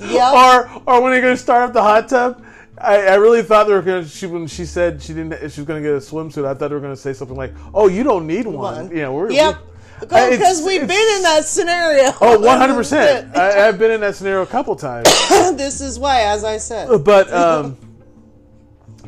Yeah. 0.00 0.32
or 0.32 0.82
or 0.86 1.00
when 1.02 1.12
they're 1.12 1.20
gonna 1.20 1.36
start 1.36 1.68
up 1.68 1.72
the 1.72 1.82
hot 1.82 2.08
tub, 2.08 2.44
I, 2.80 3.06
I 3.06 3.14
really 3.16 3.42
thought 3.42 3.66
they 3.66 3.72
were 3.72 3.82
gonna. 3.82 4.06
She 4.06 4.26
when 4.26 4.46
she 4.46 4.64
said 4.64 5.02
she 5.02 5.12
didn't, 5.14 5.38
she 5.50 5.60
was 5.60 5.66
gonna 5.66 5.80
get 5.82 5.92
a 5.94 5.98
swimsuit. 5.98 6.44
I 6.44 6.54
thought 6.54 6.68
they 6.68 6.74
were 6.74 6.80
gonna 6.80 6.96
say 6.96 7.12
something 7.12 7.36
like, 7.36 7.52
"Oh, 7.74 7.88
you 7.88 8.02
don't 8.02 8.26
need 8.26 8.46
one." 8.46 8.54
One. 8.86 8.96
Yeah, 8.96 9.08
we're 9.08 9.30
Yep. 9.30 9.56
we're- 10.10 10.30
Because 10.30 10.62
we've 10.62 10.82
it's- 10.82 10.88
been 10.88 11.16
in 11.16 11.22
that 11.22 11.44
scenario. 11.44 12.12
Oh, 12.20 12.38
100 12.40 12.74
percent. 12.74 13.36
I've 13.36 13.78
been 13.78 13.90
in 13.90 14.00
that 14.02 14.14
scenario 14.14 14.42
a 14.42 14.46
couple 14.46 14.76
times. 14.76 15.06
this 15.56 15.80
is 15.80 15.98
why, 15.98 16.20
as 16.22 16.44
I 16.44 16.58
said. 16.58 17.04
but 17.04 17.32
um, 17.32 17.76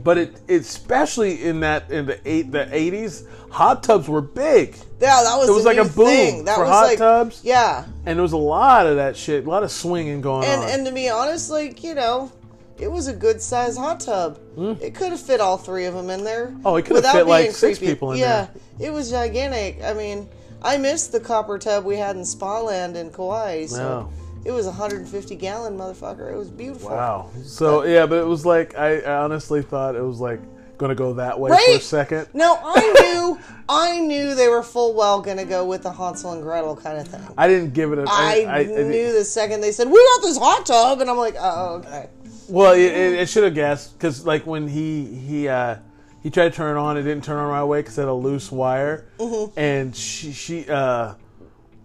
but 0.02 0.18
it 0.18 0.40
especially 0.48 1.44
in 1.44 1.60
that 1.60 1.90
in 1.90 2.06
the 2.06 2.18
eight 2.28 2.50
the 2.50 2.68
eighties, 2.74 3.24
hot 3.50 3.82
tubs 3.82 4.08
were 4.08 4.20
big, 4.22 4.74
Yeah, 5.00 5.22
that 5.22 5.36
was. 5.36 5.48
It 5.48 5.52
was 5.52 5.64
the 5.64 5.68
like 5.74 5.78
a 5.78 5.84
boom 5.84 6.06
thing. 6.06 6.44
That 6.46 6.56
for 6.56 6.62
was 6.62 6.70
hot 6.70 6.86
like, 6.86 6.98
tubs. 6.98 7.40
Yeah, 7.44 7.84
and 8.06 8.16
there 8.18 8.22
was 8.22 8.32
a 8.32 8.36
lot 8.38 8.86
of 8.86 8.96
that 8.96 9.16
shit, 9.16 9.46
a 9.46 9.48
lot 9.50 9.62
of 9.62 9.70
swinging 9.70 10.20
going 10.22 10.44
and 10.46 10.62
on. 10.62 10.70
and 10.70 10.86
to 10.86 10.92
be 10.92 11.08
honest, 11.10 11.50
like 11.50 11.84
you 11.84 11.94
know, 11.94 12.32
it 12.80 12.90
was 12.90 13.06
a 13.08 13.12
good 13.12 13.40
sized 13.40 13.78
hot 13.78 14.00
tub. 14.00 14.38
Hmm. 14.54 14.74
It 14.80 14.94
could 14.94 15.10
have 15.10 15.20
fit 15.20 15.40
all 15.40 15.56
three 15.56 15.86
of 15.86 15.94
them 15.94 16.10
in 16.10 16.24
there. 16.24 16.54
Oh, 16.64 16.76
it 16.76 16.86
could 16.86 17.04
have 17.04 17.14
fit, 17.14 17.26
like, 17.26 17.44
being 17.44 17.52
six 17.54 17.78
creepy. 17.78 17.92
people 17.92 18.12
in 18.12 18.20
there. 18.20 18.50
yeah, 18.78 18.86
it 18.86 18.90
was 18.90 19.10
gigantic. 19.10 19.82
I 19.82 19.92
mean, 19.92 20.28
I 20.62 20.76
missed 20.76 21.12
the 21.12 21.20
copper 21.20 21.58
tub 21.58 21.84
we 21.84 21.96
had 21.96 22.16
in 22.16 22.24
Spa 22.24 22.60
Land 22.60 22.96
in 22.96 23.10
Kauai. 23.10 23.66
So 23.66 23.82
Wow. 23.82 24.10
it 24.44 24.52
was 24.52 24.66
a 24.66 24.70
150 24.70 25.36
gallon 25.36 25.76
motherfucker. 25.76 26.32
It 26.32 26.36
was 26.36 26.50
beautiful. 26.50 26.90
wow. 26.90 27.30
So 27.44 27.84
yeah, 27.84 28.06
but 28.06 28.18
it 28.18 28.26
was 28.26 28.44
like 28.44 28.76
I, 28.76 29.00
I 29.00 29.22
honestly 29.22 29.62
thought 29.62 29.96
it 29.96 30.02
was 30.02 30.20
like 30.20 30.40
gonna 30.80 30.94
go 30.94 31.12
that 31.14 31.38
way 31.38 31.50
for 31.50 31.72
a 31.76 31.80
second. 31.80 32.26
No, 32.32 32.58
I 32.62 32.80
knew, 33.00 33.38
I 33.68 34.00
knew 34.00 34.34
they 34.34 34.48
were 34.48 34.62
full 34.62 34.94
well 34.94 35.20
gonna 35.20 35.44
go 35.44 35.64
with 35.64 35.82
the 35.82 35.92
Hansel 35.92 36.32
and 36.32 36.42
Gretel 36.42 36.74
kind 36.74 36.98
of 36.98 37.06
thing. 37.06 37.20
I 37.36 37.46
didn't 37.48 37.74
give 37.74 37.92
it 37.92 37.98
a. 37.98 38.06
I, 38.08 38.46
I, 38.48 38.58
I, 38.60 38.64
knew 38.64 39.12
the 39.12 39.24
second 39.24 39.60
they 39.60 39.72
said 39.72 39.88
we 39.88 39.94
got 40.16 40.22
this 40.22 40.38
hot 40.38 40.64
tub, 40.66 41.00
and 41.00 41.10
I'm 41.10 41.18
like, 41.18 41.36
oh, 41.38 41.76
okay. 41.76 42.08
Well, 42.50 42.72
it, 42.72 42.80
it, 42.80 43.12
it 43.20 43.28
should 43.28 43.44
have 43.44 43.54
guessed 43.54 43.96
because 43.98 44.26
like 44.26 44.46
when 44.46 44.68
he 44.68 45.04
he 45.06 45.48
uh, 45.48 45.76
he 46.22 46.30
tried 46.30 46.50
to 46.50 46.54
turn 46.56 46.76
it 46.76 46.80
on, 46.80 46.96
it 46.96 47.02
didn't 47.02 47.24
turn 47.24 47.36
on 47.36 47.48
right 47.48 47.60
away 47.60 47.80
because 47.80 47.96
it 47.98 48.02
had 48.02 48.08
a 48.08 48.14
loose 48.14 48.50
wire, 48.52 49.06
Mm-hmm. 49.18 49.58
and 49.58 49.94
she 49.96 50.32
she 50.32 50.68
uh, 50.68 51.14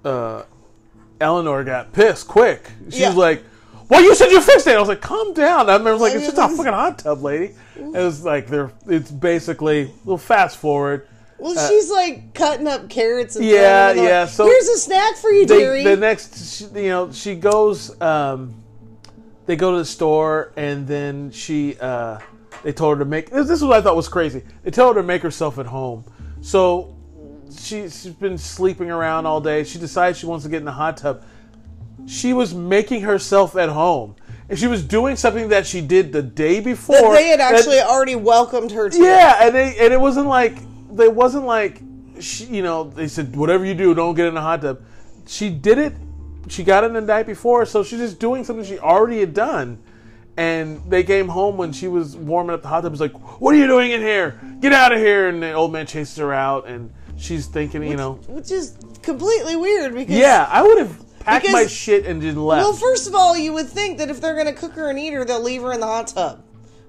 uh, 0.03 0.43
Eleanor 1.21 1.63
got 1.63 1.93
pissed 1.93 2.27
quick. 2.27 2.69
She 2.89 3.01
Yeah. 3.01 3.09
was 3.09 3.17
like, 3.17 3.43
"Well, 3.89 4.01
you 4.01 4.13
said 4.15 4.31
you 4.31 4.41
fixed 4.41 4.67
it." 4.67 4.75
I 4.75 4.79
was 4.79 4.89
like, 4.89 5.01
"Calm 5.01 5.33
down." 5.33 5.69
I 5.69 5.77
was 5.77 6.01
like, 6.01 6.13
"It's 6.13 6.25
just 6.25 6.37
a 6.37 6.49
fucking 6.49 6.73
hot 6.73 6.99
tub, 6.99 7.21
lady." 7.21 7.53
It 7.77 7.91
was 7.91 8.23
like 8.23 8.47
they're 8.47 8.71
it's 8.87 9.11
basically 9.11 9.91
well 10.03 10.17
fast 10.17 10.57
forward. 10.57 11.07
Well, 11.37 11.53
she's 11.67 11.91
like 11.91 12.33
cutting 12.33 12.65
up 12.65 12.87
carrots 12.89 13.35
and 13.35 13.43
Uh, 13.45 13.47
yeah, 13.49 13.59
throwing 13.59 13.87
them 13.87 13.97
in 13.97 14.03
the- 14.05 14.09
yeah, 14.09 14.25
so- 14.25 14.45
here's 14.45 14.67
a 14.69 14.77
snack 14.77 15.17
for 15.17 15.29
you, 15.31 15.45
they, 15.45 15.57
dearie. 15.59 15.83
the 15.83 15.97
next, 15.97 16.73
you 16.73 16.87
know, 16.87 17.11
she 17.11 17.35
goes. 17.35 17.99
Um, 18.01 18.53
they 19.45 19.55
go 19.55 19.71
to 19.71 19.77
the 19.77 19.85
store, 19.85 20.51
and 20.55 20.87
then 20.87 21.31
she. 21.31 21.77
Uh, 21.79 22.19
they 22.63 22.73
told 22.73 22.97
her 22.97 23.03
to 23.03 23.09
make. 23.09 23.29
This, 23.29 23.47
this 23.47 23.59
is 23.59 23.63
what 23.63 23.77
I 23.77 23.81
thought 23.81 23.95
was 23.95 24.09
crazy. 24.09 24.43
They 24.63 24.71
told 24.71 24.95
her 24.95 25.01
to 25.01 25.05
make 25.05 25.21
herself 25.21 25.59
at 25.59 25.67
home. 25.67 26.03
So 26.41 26.95
she, 27.59 27.81
she's 27.83 28.07
been 28.07 28.37
sleeping 28.37 28.89
around 28.89 29.25
all 29.25 29.41
day. 29.41 29.63
She 29.63 29.77
decides 29.77 30.17
she 30.17 30.25
wants 30.25 30.45
to 30.45 30.49
get 30.49 30.57
in 30.57 30.65
the 30.65 30.71
hot 30.71 30.97
tub. 30.97 31.23
She 32.07 32.33
was 32.33 32.53
making 32.53 33.01
herself 33.01 33.55
at 33.55 33.69
home, 33.69 34.15
and 34.49 34.57
she 34.57 34.67
was 34.67 34.83
doing 34.83 35.15
something 35.15 35.49
that 35.49 35.65
she 35.65 35.81
did 35.81 36.11
the 36.11 36.21
day 36.21 36.59
before. 36.59 36.95
That 36.95 37.13
they 37.13 37.27
had 37.27 37.39
actually 37.39 37.81
already 37.81 38.15
welcomed 38.15 38.71
her 38.71 38.89
to. 38.89 38.97
yeah, 38.97 39.45
and 39.45 39.55
they 39.55 39.77
and 39.77 39.93
it 39.93 39.99
wasn't 39.99 40.27
like 40.27 40.57
they 40.95 41.07
wasn't 41.07 41.45
like 41.45 41.81
she, 42.19 42.45
you 42.45 42.63
know 42.63 42.85
they 42.85 43.07
said 43.07 43.35
whatever 43.35 43.65
you 43.65 43.73
do, 43.73 43.93
don't 43.93 44.15
get 44.15 44.27
in 44.27 44.33
the 44.33 44.41
hot 44.41 44.61
tub. 44.61 44.81
She 45.27 45.49
did 45.49 45.77
it. 45.77 45.93
She 46.47 46.63
got 46.63 46.83
in 46.83 46.93
the 46.93 47.01
night 47.01 47.25
before, 47.25 47.65
so 47.65 47.83
she's 47.83 47.99
just 47.99 48.19
doing 48.19 48.43
something 48.43 48.65
she 48.65 48.77
already 48.79 49.19
had 49.19 49.33
done. 49.33 49.79
And 50.37 50.81
they 50.89 51.03
came 51.03 51.29
home 51.29 51.55
when 51.57 51.71
she 51.71 51.87
was 51.87 52.15
warming 52.17 52.53
up 52.53 52.61
the 52.61 52.67
hot 52.67 52.81
tub. 52.81 52.91
Was 52.91 52.99
like, 53.01 53.13
"What 53.41 53.55
are 53.55 53.57
you 53.57 53.67
doing 53.67 53.91
in 53.91 54.01
here? 54.01 54.39
Get 54.59 54.73
out 54.73 54.91
of 54.91 54.99
here!" 54.99 55.29
And 55.29 55.41
the 55.41 55.53
old 55.53 55.71
man 55.71 55.85
chases 55.85 56.17
her 56.17 56.33
out, 56.33 56.67
and 56.67 56.91
she's 57.15 57.45
thinking, 57.47 57.83
you 57.83 57.95
know, 57.95 58.19
Which 58.27 58.51
is 58.51 58.75
completely 59.01 59.55
weird 59.55 59.93
because. 59.95 60.15
yeah, 60.17 60.47
I 60.51 60.61
would 60.61 60.77
have 60.79 61.19
packed 61.21 61.47
my 61.51 61.65
shit 61.67 62.05
and 62.05 62.21
just 62.21 62.35
left. 62.37 62.61
Well, 62.63 62.73
first 62.73 63.07
of 63.07 63.15
all, 63.15 63.37
you 63.37 63.53
would 63.53 63.67
think 63.69 63.97
that 63.99 64.09
if 64.09 64.19
they're 64.19 64.33
going 64.35 64.47
to 64.47 64.53
cook 64.53 64.73
her 64.73 64.89
and 64.89 64.99
eat 64.99 65.13
her, 65.13 65.23
they'll 65.23 65.41
leave 65.41 65.61
her 65.61 65.71
in 65.71 65.79
the 65.79 65.85
hot 65.87 66.07
tub. 66.07 66.43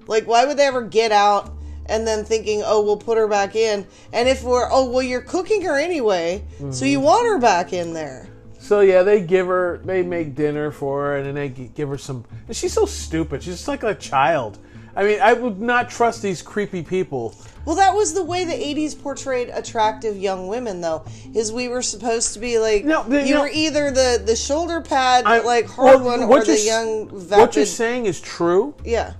Like, 0.07 0.27
why 0.27 0.45
would 0.45 0.57
they 0.57 0.67
ever 0.67 0.81
get 0.81 1.11
out 1.13 1.53
and 1.85 2.05
then 2.05 2.25
thinking, 2.25 2.63
oh, 2.65 2.83
we'll 2.83 2.97
put 2.97 3.17
her 3.17 3.27
back 3.29 3.55
in? 3.55 3.87
And 4.11 4.27
if 4.27 4.43
we're, 4.43 4.67
oh, 4.69 4.89
well, 4.89 5.01
you're 5.01 5.21
cooking 5.21 5.61
her 5.63 5.77
anyway, 5.77 6.43
so 6.59 6.65
Mm-hmm. 6.65 6.85
you 6.85 6.99
want 6.99 7.25
her 7.27 7.39
back 7.39 7.71
in 7.73 7.93
there. 7.93 8.27
So 8.67 8.81
yeah, 8.81 9.01
they 9.03 9.21
give 9.21 9.47
her, 9.47 9.79
they 9.85 10.03
make 10.03 10.35
dinner 10.35 10.71
for 10.71 11.05
her, 11.05 11.17
and 11.17 11.25
then 11.25 11.35
they 11.35 11.47
give 11.47 11.87
her 11.87 11.97
some. 11.97 12.25
And 12.47 12.55
she's 12.55 12.73
so 12.73 12.85
stupid. 12.85 13.41
She's 13.41 13.53
just 13.55 13.67
like 13.69 13.83
a 13.83 13.95
child. 13.95 14.57
I 14.93 15.03
mean, 15.05 15.21
I 15.21 15.31
would 15.31 15.61
not 15.61 15.89
trust 15.89 16.21
these 16.21 16.41
creepy 16.41 16.83
people. 16.83 17.33
Well, 17.63 17.77
that 17.77 17.95
was 17.95 18.13
the 18.13 18.23
way 18.25 18.43
the 18.43 18.51
'80s 18.51 19.01
portrayed 19.01 19.47
attractive 19.53 20.17
young 20.17 20.49
women, 20.49 20.81
though. 20.81 21.05
Is 21.33 21.53
we 21.53 21.69
were 21.69 21.81
supposed 21.81 22.33
to 22.33 22.39
be 22.39 22.59
like 22.59 22.83
No, 22.83 23.03
the- 23.03 23.25
you 23.25 23.35
no. 23.35 23.41
were 23.43 23.49
either 23.53 23.89
the 23.89 24.21
the 24.25 24.35
shoulder 24.35 24.81
pad, 24.81 25.23
I- 25.25 25.39
like 25.39 25.69
hard 25.69 26.01
well, 26.01 26.17
one, 26.17 26.23
or 26.23 26.43
the 26.43 26.59
young 26.59 27.07
What 27.29 27.55
you're 27.55 27.65
saying 27.65 28.05
is 28.05 28.19
true, 28.19 28.73
Yeah, 28.83 29.13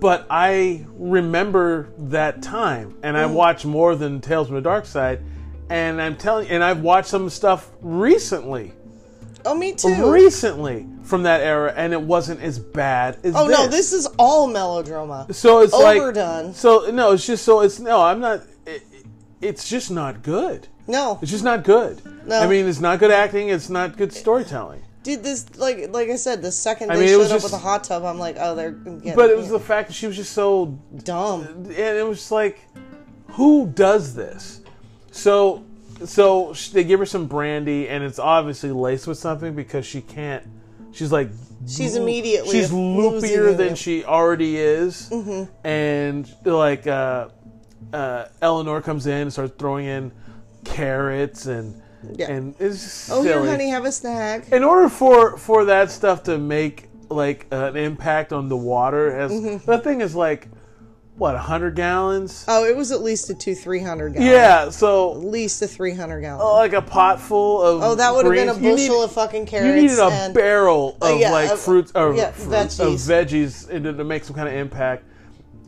but 0.00 0.26
I 0.30 0.84
remember 0.98 1.90
that 1.98 2.42
time, 2.42 2.96
and 3.04 3.16
Mm. 3.16 3.20
I 3.20 3.26
watched 3.26 3.66
more 3.66 3.94
than 3.94 4.20
Tales 4.20 4.48
from 4.48 4.56
the 4.56 4.62
Dark 4.62 4.84
Side, 4.84 5.20
and 5.70 6.00
I'm 6.00 6.16
telling, 6.16 6.48
and 6.48 6.62
I've 6.64 6.80
watched 6.80 7.08
some 7.08 7.28
stuff 7.30 7.70
recently, 7.80 8.72
oh, 9.44 9.54
me 9.54 9.74
too. 9.74 10.10
recently 10.10 10.86
from 11.02 11.22
that 11.24 11.40
era, 11.40 11.72
and 11.76 11.92
it 11.92 12.00
wasn't 12.00 12.40
as 12.42 12.58
bad 12.58 13.18
as 13.24 13.34
oh 13.34 13.46
no, 13.48 13.66
this 13.66 13.92
is 13.92 14.06
all 14.18 14.46
melodrama. 14.46 15.26
So 15.32 15.60
it's 15.60 15.72
Overdone. 15.74 16.46
like 16.48 16.54
so 16.56 16.90
no, 16.92 17.12
it's 17.12 17.26
just 17.26 17.44
so 17.44 17.60
it's 17.60 17.78
no, 17.78 18.00
I'm 18.02 18.20
not. 18.20 18.42
It, 18.66 18.82
it's 19.40 19.68
just 19.68 19.90
not 19.90 20.22
good. 20.22 20.66
No, 20.88 21.18
It's 21.20 21.30
just 21.30 21.44
not 21.44 21.64
good. 21.64 22.00
No. 22.26 22.40
I 22.40 22.46
mean, 22.46 22.66
it's 22.66 22.80
not 22.80 22.98
good 22.98 23.10
acting. 23.10 23.50
It's 23.50 23.68
not 23.68 23.96
good 23.98 24.10
storytelling. 24.12 24.82
Dude, 25.02 25.22
this 25.22 25.56
like 25.58 25.90
like 25.92 26.08
I 26.08 26.16
said, 26.16 26.40
the 26.42 26.50
second 26.50 26.90
I 26.90 26.96
they 26.96 27.00
mean, 27.02 27.08
it 27.10 27.12
showed 27.12 27.22
up 27.24 27.28
just- 27.30 27.44
with 27.44 27.52
a 27.52 27.58
hot 27.58 27.84
tub, 27.84 28.04
I'm 28.04 28.18
like, 28.18 28.36
oh, 28.40 28.54
they're 28.54 28.72
getting 28.72 29.14
But 29.14 29.30
it 29.30 29.36
was 29.36 29.48
the 29.50 29.60
fact 29.60 29.88
that 29.88 29.94
she 29.94 30.06
was 30.06 30.16
just 30.16 30.32
so, 30.32 30.78
dumb. 31.04 31.42
and 31.44 31.70
it 31.70 32.06
was 32.06 32.30
like, 32.32 32.60
who 33.28 33.66
does 33.68 34.14
this? 34.14 34.60
So, 35.18 35.64
so 36.04 36.52
sh- 36.54 36.68
they 36.70 36.84
give 36.84 37.00
her 37.00 37.06
some 37.06 37.26
brandy, 37.26 37.88
and 37.88 38.04
it's 38.04 38.18
obviously 38.18 38.70
laced 38.70 39.06
with 39.06 39.18
something 39.18 39.54
because 39.54 39.84
she 39.84 40.00
can't. 40.00 40.44
She's 40.92 41.12
like, 41.12 41.28
She's 41.66 41.96
immediately 41.96 42.52
she's 42.52 42.70
loopier 42.70 43.56
than 43.56 43.74
she 43.74 44.04
already 44.04 44.56
is, 44.56 45.10
Mm-hmm. 45.10 45.66
and 45.66 46.32
like 46.44 46.86
uh, 46.86 47.28
uh, 47.92 48.26
Eleanor 48.40 48.80
comes 48.80 49.06
in 49.08 49.22
and 49.22 49.32
starts 49.32 49.54
throwing 49.58 49.86
in 49.86 50.12
carrots 50.64 51.46
and 51.46 51.82
Yeah. 52.14 52.30
and 52.30 52.54
it's 52.60 52.82
just 52.84 53.10
Oh, 53.10 53.22
silly. 53.24 53.42
here, 53.42 53.50
honey, 53.50 53.70
have 53.70 53.84
a 53.84 53.90
snack. 53.92 54.52
in 54.52 54.62
order 54.62 54.88
for 54.88 55.36
for 55.36 55.64
that 55.64 55.90
stuff 55.90 56.22
to 56.24 56.38
make 56.38 56.88
like 57.10 57.46
an 57.50 57.76
impact 57.76 58.32
on 58.32 58.48
the 58.48 58.56
water 58.56 59.10
as 59.10 59.32
Mm-hmm. 59.32 59.66
that 59.70 59.82
thing 59.82 60.00
is 60.00 60.14
like 60.14 60.46
what 61.18 61.34
100 61.34 61.74
gallons 61.74 62.44
Oh, 62.48 62.64
it 62.64 62.76
was 62.76 62.92
at 62.92 63.02
least 63.02 63.28
a 63.30 63.34
two, 63.34 63.54
three 63.54 63.80
hundred 63.80 64.14
gallon. 64.14 64.28
yeah 64.28 64.70
so 64.70 65.12
at 65.12 65.18
least 65.18 65.60
a 65.62 65.66
three 65.68 65.94
hundred 65.94 66.20
gallon. 66.20 66.40
Oh, 66.42 66.54
like 66.54 66.72
a 66.72 66.82
pot 66.82 67.20
full 67.20 67.60
of 67.62 67.82
oh, 67.82 67.94
that 67.96 68.14
would 68.14 68.24
have 68.24 68.34
been 68.34 68.48
a 68.48 68.54
bushel 68.54 69.02
of 69.02 69.12
fucking 69.12 69.46
carrots. 69.46 69.66
you 69.74 69.82
needed 69.82 69.98
a 69.98 70.06
and, 70.06 70.34
barrel 70.34 70.96
of 71.02 71.18
yeah, 71.18 71.30
like 71.32 71.50
of- 71.50 71.60
fruits 71.60 71.92
or 71.94 72.14
yeah, 72.14 72.30
fruits, 72.30 72.78
veggies. 72.78 72.86
of 72.86 73.28
veggies 73.28 73.68
in- 73.70 73.82
to 73.82 74.04
make 74.04 74.24
some 74.24 74.36
kind 74.36 74.48
of 74.48 74.54
impact 74.54 75.04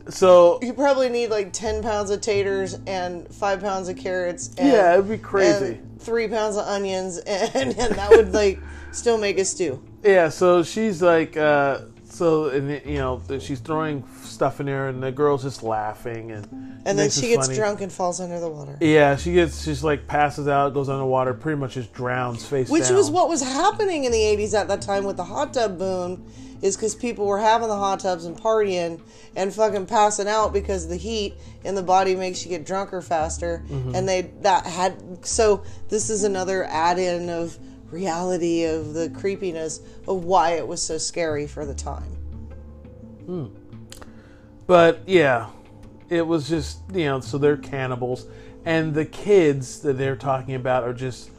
so 0.09 0.59
You 0.61 0.73
probably 0.73 1.09
need 1.09 1.29
like 1.29 1.53
ten 1.53 1.83
pounds 1.83 2.09
of 2.09 2.21
taters 2.21 2.77
and 2.87 3.27
five 3.33 3.61
pounds 3.61 3.87
of 3.87 3.97
carrots. 3.97 4.47
And, 4.57 4.67
yeah 4.67 4.93
it'd 4.93 5.07
be 5.09 5.17
crazy 5.17 5.75
and 5.75 6.01
three 6.01 6.27
pounds 6.27 6.57
of 6.57 6.65
onions, 6.65 7.17
and, 7.27 7.77
and 7.77 7.95
that 7.95 8.09
would 8.09 8.33
like 8.33 8.59
still 8.91 9.17
make 9.17 9.37
a 9.37 9.45
stew. 9.45 9.83
Yeah, 10.03 10.29
so 10.29 10.63
she's 10.63 11.01
like, 11.01 11.37
uh, 11.37 11.81
so 12.21 12.49
and 12.49 12.69
you 12.85 12.99
know, 12.99 13.19
she's 13.39 13.59
throwing 13.59 14.03
stuff 14.21 14.59
in 14.59 14.67
there, 14.67 14.89
and 14.89 15.01
the 15.01 15.11
girl's 15.11 15.41
just 15.41 15.63
laughing, 15.63 16.29
and 16.29 16.45
And 16.85 16.99
then 16.99 17.09
she 17.09 17.29
gets 17.29 17.47
funny. 17.47 17.57
drunk 17.57 17.81
and 17.81 17.91
falls 17.91 18.21
under 18.21 18.39
the 18.39 18.47
water. 18.47 18.77
Yeah, 18.79 19.15
she 19.15 19.33
gets, 19.33 19.63
she's 19.63 19.83
like 19.83 20.05
passes 20.05 20.47
out, 20.47 20.75
goes 20.75 20.87
underwater, 20.87 21.33
pretty 21.33 21.59
much 21.59 21.73
just 21.73 21.91
drowns 21.93 22.45
face 22.45 22.69
Which 22.69 22.89
down. 22.89 22.97
was 22.97 23.09
what 23.09 23.27
was 23.27 23.41
happening 23.41 24.03
in 24.03 24.11
the 24.11 24.19
80s 24.19 24.53
at 24.53 24.67
that 24.67 24.83
time 24.83 25.03
with 25.03 25.17
the 25.17 25.23
hot 25.23 25.55
tub 25.55 25.79
boom, 25.79 26.31
is 26.61 26.77
because 26.77 26.93
people 26.93 27.25
were 27.25 27.39
having 27.39 27.67
the 27.67 27.75
hot 27.75 28.01
tubs 28.01 28.25
and 28.25 28.37
partying 28.39 29.01
and 29.35 29.51
fucking 29.51 29.87
passing 29.87 30.27
out 30.27 30.53
because 30.53 30.87
the 30.87 30.97
heat 30.97 31.33
in 31.63 31.73
the 31.73 31.81
body 31.81 32.15
makes 32.15 32.45
you 32.45 32.49
get 32.49 32.67
drunker 32.67 33.01
faster. 33.01 33.63
Mm-hmm. 33.67 33.95
And 33.95 34.07
they, 34.07 34.21
that 34.41 34.67
had, 34.67 35.25
so 35.25 35.63
this 35.89 36.11
is 36.11 36.23
another 36.23 36.65
add 36.65 36.99
in 36.99 37.29
of 37.29 37.57
reality 37.91 38.63
of 38.63 38.93
the 38.93 39.09
creepiness 39.09 39.81
of 40.07 40.23
why 40.23 40.51
it 40.51 40.67
was 40.67 40.81
so 40.81 40.97
scary 40.97 41.47
for 41.47 41.65
the 41.65 41.73
time. 41.73 42.03
Hmm. 43.25 43.45
But 44.67 45.01
yeah, 45.05 45.49
it 46.09 46.25
was 46.25 46.47
just 46.47 46.79
you 46.93 47.05
know, 47.05 47.19
so 47.19 47.37
they're 47.37 47.57
cannibals, 47.57 48.25
and 48.65 48.93
the 48.93 49.05
kids 49.05 49.79
that 49.81 49.93
they're 49.93 50.15
talking 50.15 50.55
about 50.55 50.83
are 50.83 50.93
just 50.93 51.31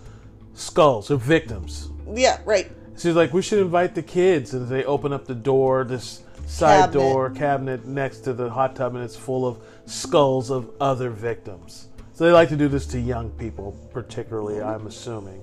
skulls 0.54 1.10
or 1.10 1.16
victims. 1.16 1.90
Yeah, 2.12 2.40
right. 2.44 2.70
She's 2.96 3.14
like, 3.14 3.32
we 3.32 3.42
should 3.42 3.60
invite 3.60 3.94
the 3.94 4.02
kids, 4.02 4.54
and 4.54 4.68
they 4.68 4.84
open 4.84 5.12
up 5.12 5.26
the 5.26 5.34
door. 5.34 5.84
This 5.84 6.22
side 6.46 6.80
Cabinet. 6.80 6.92
door 7.00 7.30
cabinet 7.30 7.86
next 7.86 8.20
to 8.20 8.32
the 8.32 8.50
hot 8.50 8.76
tub, 8.76 8.94
and 8.94 9.04
it's 9.04 9.16
full 9.16 9.46
of 9.46 9.58
skulls 9.86 10.50
of 10.50 10.70
other 10.80 11.10
victims. 11.10 11.88
So 12.12 12.24
they 12.26 12.32
like 12.32 12.50
to 12.50 12.56
do 12.56 12.68
this 12.68 12.86
to 12.88 13.00
young 13.00 13.30
people, 13.30 13.76
particularly. 13.92 14.60
I'm 14.60 14.86
assuming. 14.86 15.42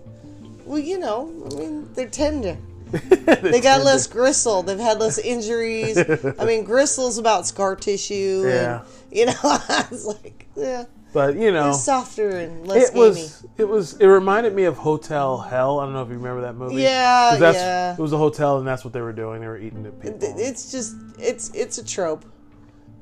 Well, 0.69 0.77
you 0.77 0.99
know, 0.99 1.33
I 1.51 1.55
mean, 1.55 1.89
they're 1.95 2.07
tender. 2.07 2.55
They 2.91 3.59
got 3.59 3.83
less 3.83 4.05
gristle. 4.05 4.61
They've 4.61 4.77
had 4.79 4.99
less 4.99 5.17
injuries. 5.17 5.97
I 5.97 6.45
mean, 6.45 6.63
gristle's 6.71 7.17
about 7.17 7.47
scar 7.47 7.75
tissue. 7.75 8.43
Yeah. 8.45 8.81
And, 8.81 8.87
you 9.11 9.25
know, 9.25 9.33
it's 9.91 10.05
like, 10.05 10.45
yeah. 10.55 10.85
But 11.11 11.37
you 11.37 11.51
know, 11.51 11.69
It's 11.69 11.83
softer 11.83 12.29
and 12.29 12.67
less 12.67 12.89
it 12.89 12.93
gamey. 12.93 13.09
was 13.09 13.45
it 13.57 13.67
was 13.67 13.93
it 13.93 14.05
reminded 14.05 14.53
me 14.53 14.65
of 14.65 14.77
Hotel 14.77 15.39
Hell. 15.39 15.79
I 15.79 15.85
don't 15.85 15.93
know 15.93 16.03
if 16.03 16.09
you 16.09 16.17
remember 16.17 16.41
that 16.41 16.55
movie. 16.55 16.83
Yeah, 16.83 17.35
yeah. 17.37 17.93
It 17.93 17.99
was 17.99 18.13
a 18.13 18.17
hotel, 18.17 18.59
and 18.59 18.67
that's 18.67 18.83
what 18.83 18.93
they 18.93 19.01
were 19.01 19.13
doing. 19.13 19.41
They 19.41 19.47
were 19.47 19.57
eating 19.57 19.81
the 19.81 19.89
people. 19.89 20.19
It's 20.21 20.71
just, 20.71 20.95
it's 21.17 21.49
it's 21.55 21.79
a 21.79 21.83
trope. 21.83 22.25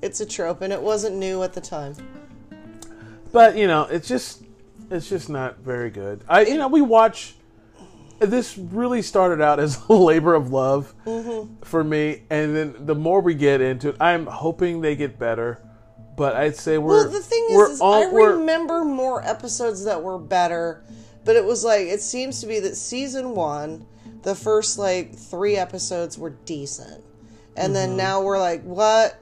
It's 0.01 0.21
a 0.21 0.25
trope, 0.25 0.61
and 0.61 0.71
it 0.71 0.81
wasn't 0.81 1.17
new 1.17 1.43
at 1.43 1.51
the 1.51 1.59
time. 1.59 1.95
But 3.33 3.57
you 3.57 3.67
know, 3.67 3.83
it's 3.83 4.07
just 4.07 4.43
it's 4.89 5.09
just 5.09 5.29
not 5.29 5.59
very 5.59 5.89
good. 5.89 6.23
I 6.29 6.45
you 6.45 6.57
know 6.57 6.69
we 6.69 6.81
watch. 6.81 7.35
This 8.19 8.57
really 8.57 9.01
started 9.01 9.41
out 9.41 9.59
as 9.59 9.79
a 9.89 9.93
labor 9.93 10.33
of 10.33 10.51
love 10.51 10.93
Mm-hmm. 11.05 11.63
for 11.63 11.83
me, 11.83 12.23
and 12.29 12.55
then 12.55 12.75
the 12.79 12.95
more 12.95 13.21
we 13.21 13.33
get 13.35 13.61
into 13.61 13.89
it, 13.89 13.97
I'm 13.99 14.25
hoping 14.25 14.81
they 14.81 14.95
get 14.95 15.17
better. 15.19 15.61
But 16.15 16.35
I'd 16.35 16.55
say 16.55 16.79
we're 16.79 17.03
Well, 17.03 17.09
the 17.09 17.19
thing 17.21 17.47
is, 17.51 17.69
is 17.73 17.81
all- 17.81 17.93
I 17.93 18.05
remember 18.11 18.83
more 18.83 19.23
episodes 19.23 19.83
that 19.85 20.01
were 20.01 20.17
better, 20.17 20.83
but 21.25 21.35
it 21.35 21.45
was 21.45 21.63
like 21.63 21.81
it 21.87 22.01
seems 22.01 22.41
to 22.41 22.47
be 22.47 22.59
that 22.61 22.75
season 22.75 23.35
one, 23.35 23.85
the 24.23 24.33
first 24.33 24.79
like 24.79 25.13
three 25.15 25.55
episodes 25.57 26.17
were 26.17 26.31
decent, 26.45 27.03
and 27.55 27.75
then 27.75 27.89
Mm-hmm. 27.89 27.97
now 27.97 28.21
we're 28.23 28.39
like, 28.39 28.63
what, 28.63 29.19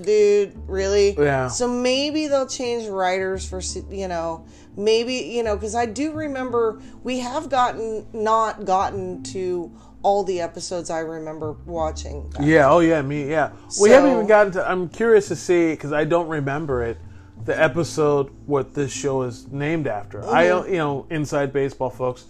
dude, 0.00 0.54
really? 0.66 1.14
Yeah. 1.18 1.48
So 1.48 1.68
maybe 1.68 2.28
they'll 2.28 2.46
change 2.46 2.88
writers 2.88 3.46
for 3.48 3.60
you 3.94 4.08
know, 4.08 4.46
maybe 4.76 5.14
you 5.14 5.42
know, 5.42 5.56
because 5.56 5.74
I 5.74 5.86
do 5.86 6.12
remember 6.12 6.80
we 7.02 7.18
have 7.20 7.48
gotten 7.48 8.06
not 8.12 8.64
gotten 8.64 9.22
to 9.24 9.70
all 10.02 10.24
the 10.24 10.40
episodes 10.40 10.90
I 10.90 10.98
remember 11.00 11.52
watching. 11.64 12.32
Yeah. 12.40 12.68
Oh, 12.70 12.80
yeah. 12.80 13.02
Me. 13.02 13.30
Yeah. 13.30 13.52
We 13.80 13.90
haven't 13.90 14.10
even 14.12 14.26
gotten 14.26 14.52
to. 14.54 14.68
I'm 14.68 14.88
curious 14.88 15.28
to 15.28 15.36
see 15.36 15.70
because 15.70 15.92
I 15.92 16.04
don't 16.04 16.28
remember 16.28 16.82
it. 16.82 16.98
The 17.44 17.60
episode 17.60 18.30
what 18.46 18.74
this 18.74 18.92
show 18.92 19.22
is 19.22 19.46
named 19.52 19.86
after. 19.86 20.24
I 20.24 20.46
Mm-hmm. 20.46 20.72
you 20.72 20.78
know 20.78 21.06
inside 21.10 21.52
baseball 21.52 21.90
folks. 21.90 22.26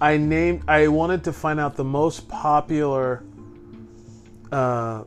I 0.00 0.16
named. 0.16 0.62
I 0.68 0.88
wanted 0.88 1.24
to 1.24 1.32
find 1.32 1.58
out 1.60 1.76
the 1.76 1.84
most 1.84 2.28
popular. 2.28 3.22
Uh, 4.52 5.04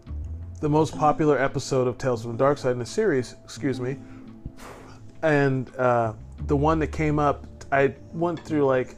the 0.59 0.69
most 0.69 0.97
popular 0.97 1.39
episode 1.41 1.87
of 1.87 1.97
Tales 1.97 2.21
from 2.23 2.33
the 2.33 2.37
Dark 2.37 2.57
Side 2.57 2.73
in 2.73 2.79
the 2.79 2.85
series. 2.85 3.35
Excuse 3.45 3.79
me. 3.79 3.97
And 5.21 5.73
uh, 5.77 6.13
the 6.47 6.55
one 6.55 6.79
that 6.79 6.87
came 6.87 7.19
up, 7.19 7.45
I 7.71 7.95
went 8.13 8.39
through 8.39 8.65
like 8.65 8.95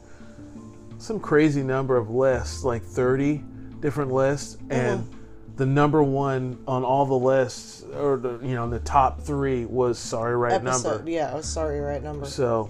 some 0.97 1.19
crazy 1.19 1.63
number 1.63 1.97
of 1.97 2.09
lists, 2.09 2.63
like 2.63 2.83
30 2.83 3.43
different 3.79 4.11
lists, 4.11 4.55
uh-huh. 4.55 4.79
and 4.79 5.15
the 5.57 5.65
number 5.65 6.01
one 6.01 6.61
on 6.67 6.83
all 6.83 7.05
the 7.05 7.17
lists, 7.17 7.83
or 7.83 8.17
the, 8.17 8.39
you 8.39 8.55
know, 8.55 8.69
the 8.69 8.79
top 8.79 9.21
three 9.21 9.65
was 9.65 9.99
Sorry 9.99 10.35
Right 10.35 10.53
Episode, 10.53 10.97
Number. 10.97 11.11
yeah, 11.11 11.31
I 11.31 11.35
was 11.35 11.51
sorry, 11.51 11.79
right 11.79 12.01
number. 12.01 12.25
So, 12.25 12.69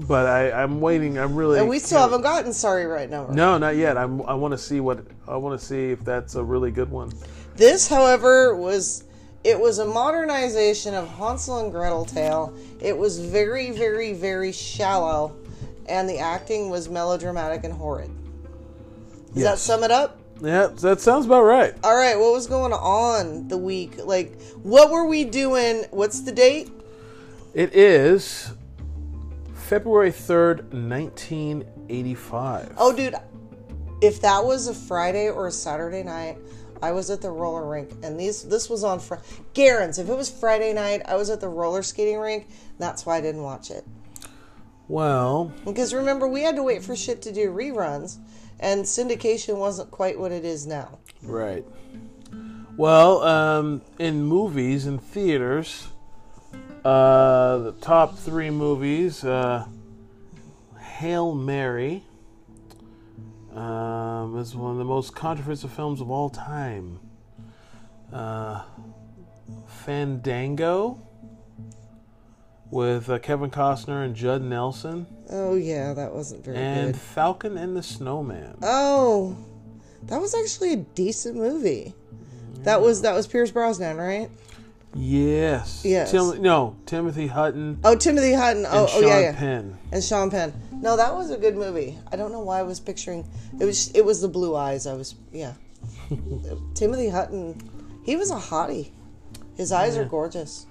but 0.00 0.26
I, 0.26 0.52
I'm 0.52 0.80
waiting. 0.80 1.18
I'm 1.18 1.34
really. 1.34 1.58
And 1.58 1.68
we 1.68 1.78
still 1.78 2.00
haven't 2.00 2.22
gotten 2.22 2.52
sorry 2.52 2.86
right 2.86 3.10
number. 3.10 3.32
No, 3.32 3.58
not 3.58 3.76
yet. 3.76 3.98
I'm, 3.98 4.22
I 4.22 4.34
want 4.34 4.52
to 4.52 4.58
see 4.58 4.80
what 4.80 5.04
I 5.26 5.36
want 5.36 5.58
to 5.58 5.66
see 5.66 5.90
if 5.90 6.04
that's 6.04 6.36
a 6.36 6.44
really 6.44 6.70
good 6.70 6.90
one. 6.90 7.12
This, 7.56 7.88
however, 7.88 8.54
was 8.54 9.04
it 9.44 9.58
was 9.58 9.78
a 9.78 9.84
modernization 9.84 10.94
of 10.94 11.08
Hansel 11.08 11.58
and 11.58 11.72
Gretel 11.72 12.04
tale. 12.04 12.54
It 12.80 12.96
was 12.96 13.18
very, 13.18 13.70
very, 13.70 14.12
very 14.12 14.52
shallow, 14.52 15.36
and 15.86 16.08
the 16.08 16.18
acting 16.18 16.70
was 16.70 16.88
melodramatic 16.88 17.64
and 17.64 17.72
horrid. 17.72 18.10
Does 19.34 19.42
that 19.42 19.58
sum 19.58 19.84
it 19.84 19.90
up? 19.90 20.18
Yeah, 20.40 20.68
that 20.68 21.00
sounds 21.00 21.26
about 21.26 21.42
right. 21.42 21.74
All 21.82 21.96
right, 21.96 22.18
what 22.18 22.32
was 22.32 22.46
going 22.46 22.72
on 22.72 23.48
the 23.48 23.58
week? 23.58 24.04
Like, 24.04 24.40
what 24.62 24.90
were 24.90 25.06
we 25.06 25.24
doing? 25.24 25.84
What's 25.90 26.20
the 26.20 26.32
date? 26.32 26.70
It 27.54 27.74
is 27.74 28.52
February 29.54 30.12
3rd, 30.12 30.72
1985. 30.72 32.74
Oh, 32.78 32.92
dude, 32.92 33.14
if 34.00 34.20
that 34.20 34.44
was 34.44 34.68
a 34.68 34.74
Friday 34.74 35.28
or 35.28 35.48
a 35.48 35.52
Saturday 35.52 36.02
night, 36.02 36.38
I 36.82 36.92
was 36.92 37.10
at 37.10 37.20
the 37.20 37.30
roller 37.30 37.68
rink, 37.68 37.90
and 38.02 38.18
these 38.18 38.42
this 38.42 38.68
was 38.70 38.84
on 38.84 39.00
Fr- 39.00 39.16
Garen's. 39.54 39.98
If 39.98 40.08
it 40.08 40.14
was 40.14 40.30
Friday 40.30 40.72
night, 40.72 41.02
I 41.06 41.16
was 41.16 41.30
at 41.30 41.40
the 41.40 41.48
roller 41.48 41.82
skating 41.82 42.18
rink. 42.18 42.48
That's 42.78 43.04
why 43.04 43.16
I 43.16 43.20
didn't 43.20 43.42
watch 43.42 43.70
it. 43.70 43.84
Well, 44.88 45.52
Because 45.64 45.92
remember, 45.92 46.26
we 46.26 46.42
had 46.42 46.56
to 46.56 46.62
wait 46.62 46.82
for 46.82 46.96
shit 46.96 47.20
to 47.22 47.32
do 47.32 47.52
reruns, 47.52 48.16
and 48.58 48.84
syndication 48.84 49.58
wasn't 49.58 49.90
quite 49.90 50.18
what 50.18 50.32
it 50.32 50.44
is 50.44 50.66
now. 50.66 50.98
Right. 51.22 51.64
Well, 52.76 53.22
um, 53.22 53.82
in 53.98 54.22
movies 54.22 54.86
and 54.86 55.02
theaters, 55.02 55.88
uh, 56.84 57.58
the 57.58 57.72
top 57.80 58.16
three 58.16 58.50
movies: 58.50 59.24
uh, 59.24 59.66
Hail 60.78 61.34
Mary 61.34 62.04
um, 63.58 64.38
is 64.38 64.54
one 64.54 64.72
of 64.72 64.78
the 64.78 64.84
most 64.84 65.14
controversial 65.14 65.68
films 65.68 66.00
of 66.00 66.10
all 66.10 66.30
time. 66.30 67.00
Uh, 68.12 68.62
Fandango 69.66 71.00
with 72.70 73.08
uh, 73.10 73.18
Kevin 73.18 73.50
Costner 73.50 74.04
and 74.04 74.14
Judd 74.14 74.42
Nelson, 74.42 75.06
Oh 75.30 75.56
yeah, 75.56 75.92
that 75.92 76.12
wasn't 76.14 76.44
very 76.44 76.56
and 76.56 76.76
good. 76.76 76.86
And 76.86 76.96
Falcon 76.96 77.56
and 77.56 77.76
the 77.76 77.82
Snowman. 77.82 78.58
Oh, 78.62 79.36
that 80.04 80.20
was 80.20 80.34
actually 80.34 80.72
a 80.72 80.76
decent 80.76 81.36
movie. 81.36 81.94
That 82.60 82.80
was 82.80 83.02
that 83.02 83.14
was 83.14 83.26
Pierce 83.26 83.50
Brosnan, 83.50 83.96
right? 83.96 84.30
Yes. 85.00 85.84
Yes. 85.84 86.10
Tim- 86.10 86.42
no, 86.42 86.76
Timothy 86.84 87.28
Hutton 87.28 87.78
Oh, 87.84 87.94
Timothy 87.94 88.32
Hutton. 88.32 88.66
Oh, 88.66 88.68
and 88.68 88.78
oh 88.78 88.86
Sean 88.88 89.02
yeah, 89.08 89.20
yeah. 89.20 89.32
Penn. 89.36 89.78
and 89.92 90.02
Sean 90.02 90.28
Penn. 90.30 90.52
No, 90.72 90.96
that 90.96 91.14
was 91.14 91.30
a 91.30 91.36
good 91.36 91.54
movie. 91.56 91.96
I 92.12 92.16
don't 92.16 92.32
know 92.32 92.40
why 92.40 92.58
I 92.58 92.62
was 92.62 92.80
picturing 92.80 93.24
it 93.60 93.64
was 93.64 93.90
it 93.94 94.04
was 94.04 94.20
the 94.20 94.28
blue 94.28 94.56
eyes. 94.56 94.86
I 94.86 94.94
was 94.94 95.14
yeah. 95.32 95.54
Timothy 96.74 97.08
Hutton, 97.08 97.60
he 98.04 98.16
was 98.16 98.32
a 98.32 98.36
hottie. 98.36 98.90
His 99.56 99.70
eyes 99.70 99.96
are 99.96 100.04
gorgeous. 100.04 100.66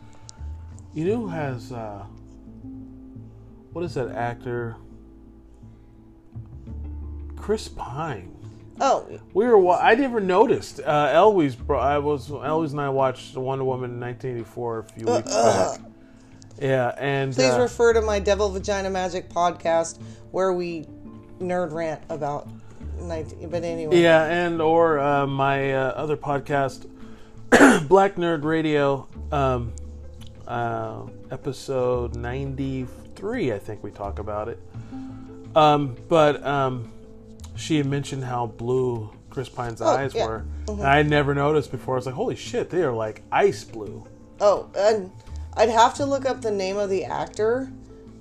You 0.94 1.06
know 1.06 1.18
who 1.22 1.28
has 1.30 1.72
uh 1.72 2.06
what 3.72 3.86
is 3.86 3.94
that 3.94 4.10
actor? 4.10 4.76
Chris 7.38 7.70
Pine. 7.70 8.37
Oh, 8.80 9.08
We 9.34 9.46
were. 9.46 9.58
wa- 9.58 9.80
I 9.82 9.96
never 9.96 10.20
noticed. 10.20 10.80
Uh, 10.80 11.10
Eloise, 11.12 11.56
bro. 11.56 11.80
I 11.80 11.98
was. 11.98 12.30
Eloise 12.30 12.72
and 12.74 12.82
I 12.82 12.90
watched 12.90 13.36
Wonder 13.36 13.64
Woman 13.64 13.92
in 13.92 14.00
1984 14.00 14.80
a 14.80 14.84
few 14.84 15.06
weeks 15.08 15.34
back. 15.34 15.80
Yeah, 16.60 16.96
and 16.98 17.34
please 17.36 17.54
uh, 17.54 17.60
refer 17.62 17.94
to 17.94 18.02
my 18.02 18.20
Devil 18.20 18.50
Vagina 18.50 18.90
Magic 18.90 19.30
podcast 19.30 20.00
where 20.32 20.54
we 20.54 20.86
nerd 21.40 21.72
rant 21.72 22.02
about 22.10 22.48
19. 23.00 23.50
But 23.50 23.64
anyway, 23.64 24.02
yeah, 24.02 24.26
and 24.26 24.60
or 24.62 25.00
uh, 25.00 25.28
my 25.28 25.74
uh, 25.74 25.90
other 25.92 26.18
podcast, 26.18 26.88
Black 27.88 28.16
Nerd 28.16 28.44
Radio, 28.44 29.08
um, 29.32 29.72
uh, 30.48 31.02
episode 31.30 32.16
93. 32.16 33.54
I 33.54 33.60
think 33.60 33.84
we 33.84 33.92
talk 33.92 34.18
about 34.20 34.48
it. 34.50 34.60
Um, 35.56 35.96
but 36.10 36.44
um, 36.46 36.92
she 37.58 37.78
had 37.78 37.86
mentioned 37.86 38.24
how 38.24 38.48
blue 38.48 39.12
Chris 39.30 39.50
Pine's 39.50 39.82
eyes 39.82 40.14
yeah. 40.14 40.28
were. 40.28 40.46
And 40.68 40.84
I 40.84 40.98
had 40.98 41.10
never 41.10 41.36
noticed 41.36 41.72
before. 41.72 41.96
I 41.96 41.98
was 41.98 42.06
like, 42.06 42.16
holy 42.16 42.36
shit, 42.36 42.70
they 42.70 42.84
are 42.84 42.94
like 42.94 43.24
ice 43.32 43.64
blue. 43.64 44.08
Oh, 44.40 44.70
and 44.78 45.12
I'd 45.56 45.70
have 45.70 45.96
to 45.96 46.06
look 46.06 46.26
up 46.26 46.42
the 46.42 46.52
name 46.52 46.78
of 46.78 46.90
the 46.90 47.06
actor 47.06 47.72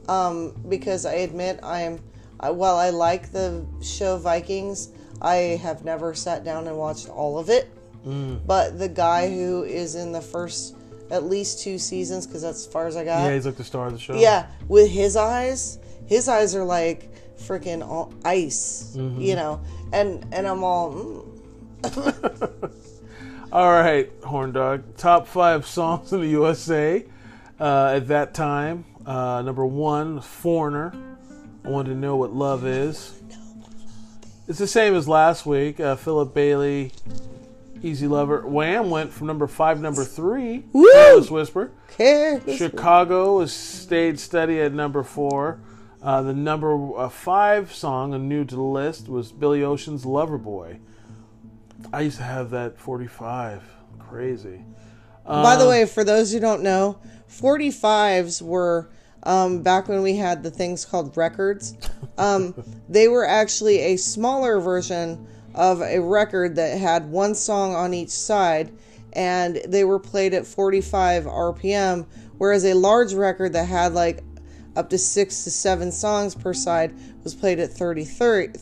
um, 0.08 0.54
because 0.68 1.06
I 1.06 1.14
admit 1.14 1.60
I'm. 1.62 2.00
I, 2.38 2.50
while 2.50 2.76
I 2.76 2.90
like 2.90 3.32
the 3.32 3.64
show 3.80 4.18
Vikings, 4.18 4.90
I 5.22 5.36
have 5.62 5.84
never 5.84 6.14
sat 6.14 6.44
down 6.44 6.66
and 6.66 6.76
watched 6.76 7.08
all 7.08 7.38
of 7.38 7.48
it. 7.48 7.70
But 8.46 8.78
the 8.78 8.88
guy 8.88 9.28
who 9.28 9.64
is 9.64 9.94
in 9.96 10.12
the 10.12 10.20
first 10.20 10.76
at 11.10 11.24
least 11.24 11.60
two 11.60 11.78
seasons, 11.78 12.26
because 12.26 12.42
that's 12.42 12.66
as 12.66 12.72
far 12.72 12.86
as 12.86 12.96
I 12.96 13.04
got. 13.04 13.24
Yeah, 13.24 13.34
he's 13.34 13.46
like 13.46 13.56
the 13.56 13.64
star 13.64 13.86
of 13.86 13.92
the 13.92 13.98
show. 13.98 14.14
Yeah, 14.14 14.46
with 14.68 14.90
his 14.90 15.16
eyes, 15.16 15.78
his 16.06 16.28
eyes 16.28 16.54
are 16.54 16.64
like 16.64 17.10
freaking 17.38 17.86
all 17.86 18.12
ice, 18.24 18.92
you 18.96 19.34
know, 19.34 19.60
and 19.92 20.26
and 20.32 20.46
I'm 20.46 20.64
all. 20.64 20.92
Mm. 21.82 22.72
All 23.52 23.70
right, 23.70 24.10
Horn 24.24 24.52
Dog. 24.52 24.96
Top 24.96 25.28
five 25.28 25.66
songs 25.66 26.12
in 26.12 26.20
the 26.20 26.26
USA 26.26 27.04
uh, 27.60 27.92
at 27.94 28.08
that 28.08 28.34
time. 28.34 28.84
Uh, 29.06 29.40
number 29.42 29.64
one, 29.64 30.20
Foreigner. 30.20 30.92
I 31.64 31.68
wanted 31.68 31.90
to 31.90 31.94
know 31.94 32.16
what 32.16 32.34
love 32.34 32.66
is. 32.66 33.20
It's 34.48 34.58
the 34.58 34.66
same 34.66 34.94
as 34.94 35.08
last 35.08 35.46
week. 35.46 35.78
Uh, 35.78 35.94
Philip 35.96 36.34
Bailey 36.34 36.92
Easy 37.82 38.08
Lover. 38.08 38.46
Wham 38.46 38.90
went 38.90 39.12
from 39.12 39.26
number 39.26 39.46
five, 39.46 39.80
number 39.80 40.04
three. 40.04 40.64
Woo! 40.72 40.90
Careless 40.92 41.30
Whisper. 41.30 41.70
Careless 41.96 42.58
Chicago 42.58 43.40
has 43.40 43.52
stayed 43.52 44.18
steady 44.18 44.60
at 44.60 44.72
number 44.72 45.02
four. 45.02 45.60
Uh, 46.02 46.22
the 46.22 46.34
number 46.34 46.96
uh, 46.98 47.08
five 47.08 47.72
song, 47.72 48.14
and 48.14 48.28
new 48.28 48.44
to 48.44 48.54
the 48.54 48.62
list, 48.62 49.08
was 49.08 49.32
Billy 49.32 49.62
Ocean's 49.62 50.04
Loverboy. 50.04 50.78
I 51.92 52.02
used 52.02 52.18
to 52.18 52.22
have 52.22 52.50
that 52.50 52.78
45. 52.78 53.62
Crazy. 53.98 54.64
By 55.26 55.56
the 55.56 55.66
way, 55.66 55.86
for 55.86 56.04
those 56.04 56.32
who 56.32 56.38
don't 56.38 56.62
know, 56.62 56.98
45s 57.28 58.40
were 58.40 58.88
um, 59.24 59.62
back 59.62 59.88
when 59.88 60.02
we 60.02 60.16
had 60.16 60.42
the 60.42 60.50
things 60.50 60.84
called 60.84 61.16
records. 61.16 61.76
Um, 62.16 62.54
they 62.88 63.08
were 63.08 63.26
actually 63.26 63.80
a 63.80 63.96
smaller 63.96 64.60
version 64.60 65.26
of 65.54 65.82
a 65.82 65.98
record 65.98 66.56
that 66.56 66.78
had 66.78 67.10
one 67.10 67.34
song 67.34 67.74
on 67.74 67.92
each 67.92 68.10
side, 68.10 68.72
and 69.14 69.56
they 69.66 69.84
were 69.84 69.98
played 69.98 70.34
at 70.34 70.46
45 70.46 71.24
RPM, 71.24 72.06
whereas 72.38 72.64
a 72.64 72.74
large 72.74 73.14
record 73.14 73.54
that 73.54 73.66
had 73.66 73.94
like 73.94 74.22
up 74.76 74.90
to 74.90 74.98
six 74.98 75.44
to 75.44 75.50
seven 75.50 75.90
songs 75.90 76.34
per 76.34 76.52
side 76.52 76.94
was 77.24 77.34
played 77.34 77.58
at 77.58 77.70
30, 77.70 78.04
30, 78.04 78.58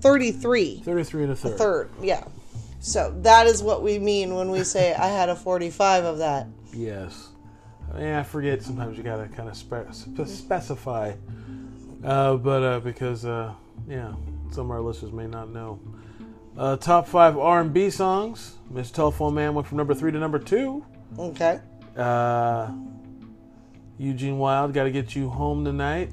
33 0.00 0.80
33 0.84 1.22
and 1.22 1.32
a 1.32 1.36
third. 1.36 1.58
third. 1.58 1.90
Yeah. 2.00 2.24
So 2.80 3.12
that 3.22 3.46
is 3.46 3.62
what 3.62 3.82
we 3.82 3.98
mean 3.98 4.34
when 4.34 4.50
we 4.50 4.62
say 4.64 4.94
I 4.94 5.08
had 5.08 5.28
a 5.28 5.36
45 5.36 6.04
of 6.04 6.18
that. 6.18 6.46
Yes. 6.72 7.28
Yeah, 7.98 8.20
I 8.20 8.22
forget. 8.22 8.62
Sometimes 8.62 8.96
you 8.96 9.02
gotta 9.02 9.28
kind 9.28 9.48
of 9.48 9.56
spe- 9.56 9.92
spe- 9.92 10.26
specify, 10.26 11.14
uh, 12.04 12.34
but 12.36 12.62
uh, 12.62 12.80
because 12.80 13.24
uh, 13.24 13.54
yeah, 13.88 14.12
some 14.50 14.66
of 14.66 14.70
our 14.72 14.80
listeners 14.80 15.12
may 15.12 15.26
not 15.26 15.50
know. 15.50 15.80
Uh, 16.58 16.76
top 16.76 17.06
five 17.06 17.36
R&B 17.36 17.90
songs. 17.90 18.56
Miss 18.70 18.90
Telephone 18.90 19.34
Man 19.34 19.54
went 19.54 19.66
from 19.68 19.76
number 19.76 19.94
three 19.94 20.10
to 20.10 20.18
number 20.18 20.38
two. 20.38 20.84
Okay. 21.18 21.60
Uh, 21.96 22.70
Eugene 23.98 24.38
Wilde, 24.38 24.72
got 24.72 24.84
to 24.84 24.90
get 24.90 25.14
you 25.16 25.28
home 25.28 25.64
tonight. 25.64 26.10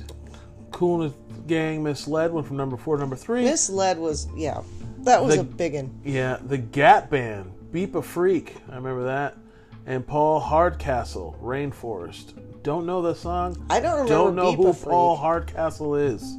Kool 0.71 1.01
and 1.03 1.13
the 1.13 1.41
Gang, 1.47 1.83
Misled 1.83 2.31
went 2.31 2.47
from 2.47 2.57
number 2.57 2.77
four 2.77 2.95
to 2.95 3.01
number 3.01 3.15
three. 3.15 3.43
Misled 3.43 3.97
was 3.99 4.27
yeah, 4.35 4.61
that 4.99 5.23
was 5.23 5.35
The- 5.35 5.41
a 5.41 5.43
big 5.43 5.73
one. 5.75 5.99
Yeah, 6.03 6.37
the 6.47 6.57
Gap 6.57 7.09
Band, 7.09 7.51
Beep 7.71 7.95
a 7.95 8.01
Freak. 8.01 8.55
I 8.71 8.75
remember 8.75 9.03
that. 9.05 9.37
And 9.85 10.07
Paul 10.07 10.39
Hardcastle, 10.39 11.37
Rainforest. 11.43 12.33
Don't 12.63 12.85
know 12.85 13.01
the 13.01 13.13
song. 13.13 13.57
I 13.69 13.81
don't 13.81 13.91
remember 13.91 14.09
Don't 14.13 14.35
know 14.35 14.51
Beep 14.55 14.65
who. 14.65 14.73
Paul 14.73 15.17
Hardcastle 15.17 15.95
is. 15.95 16.37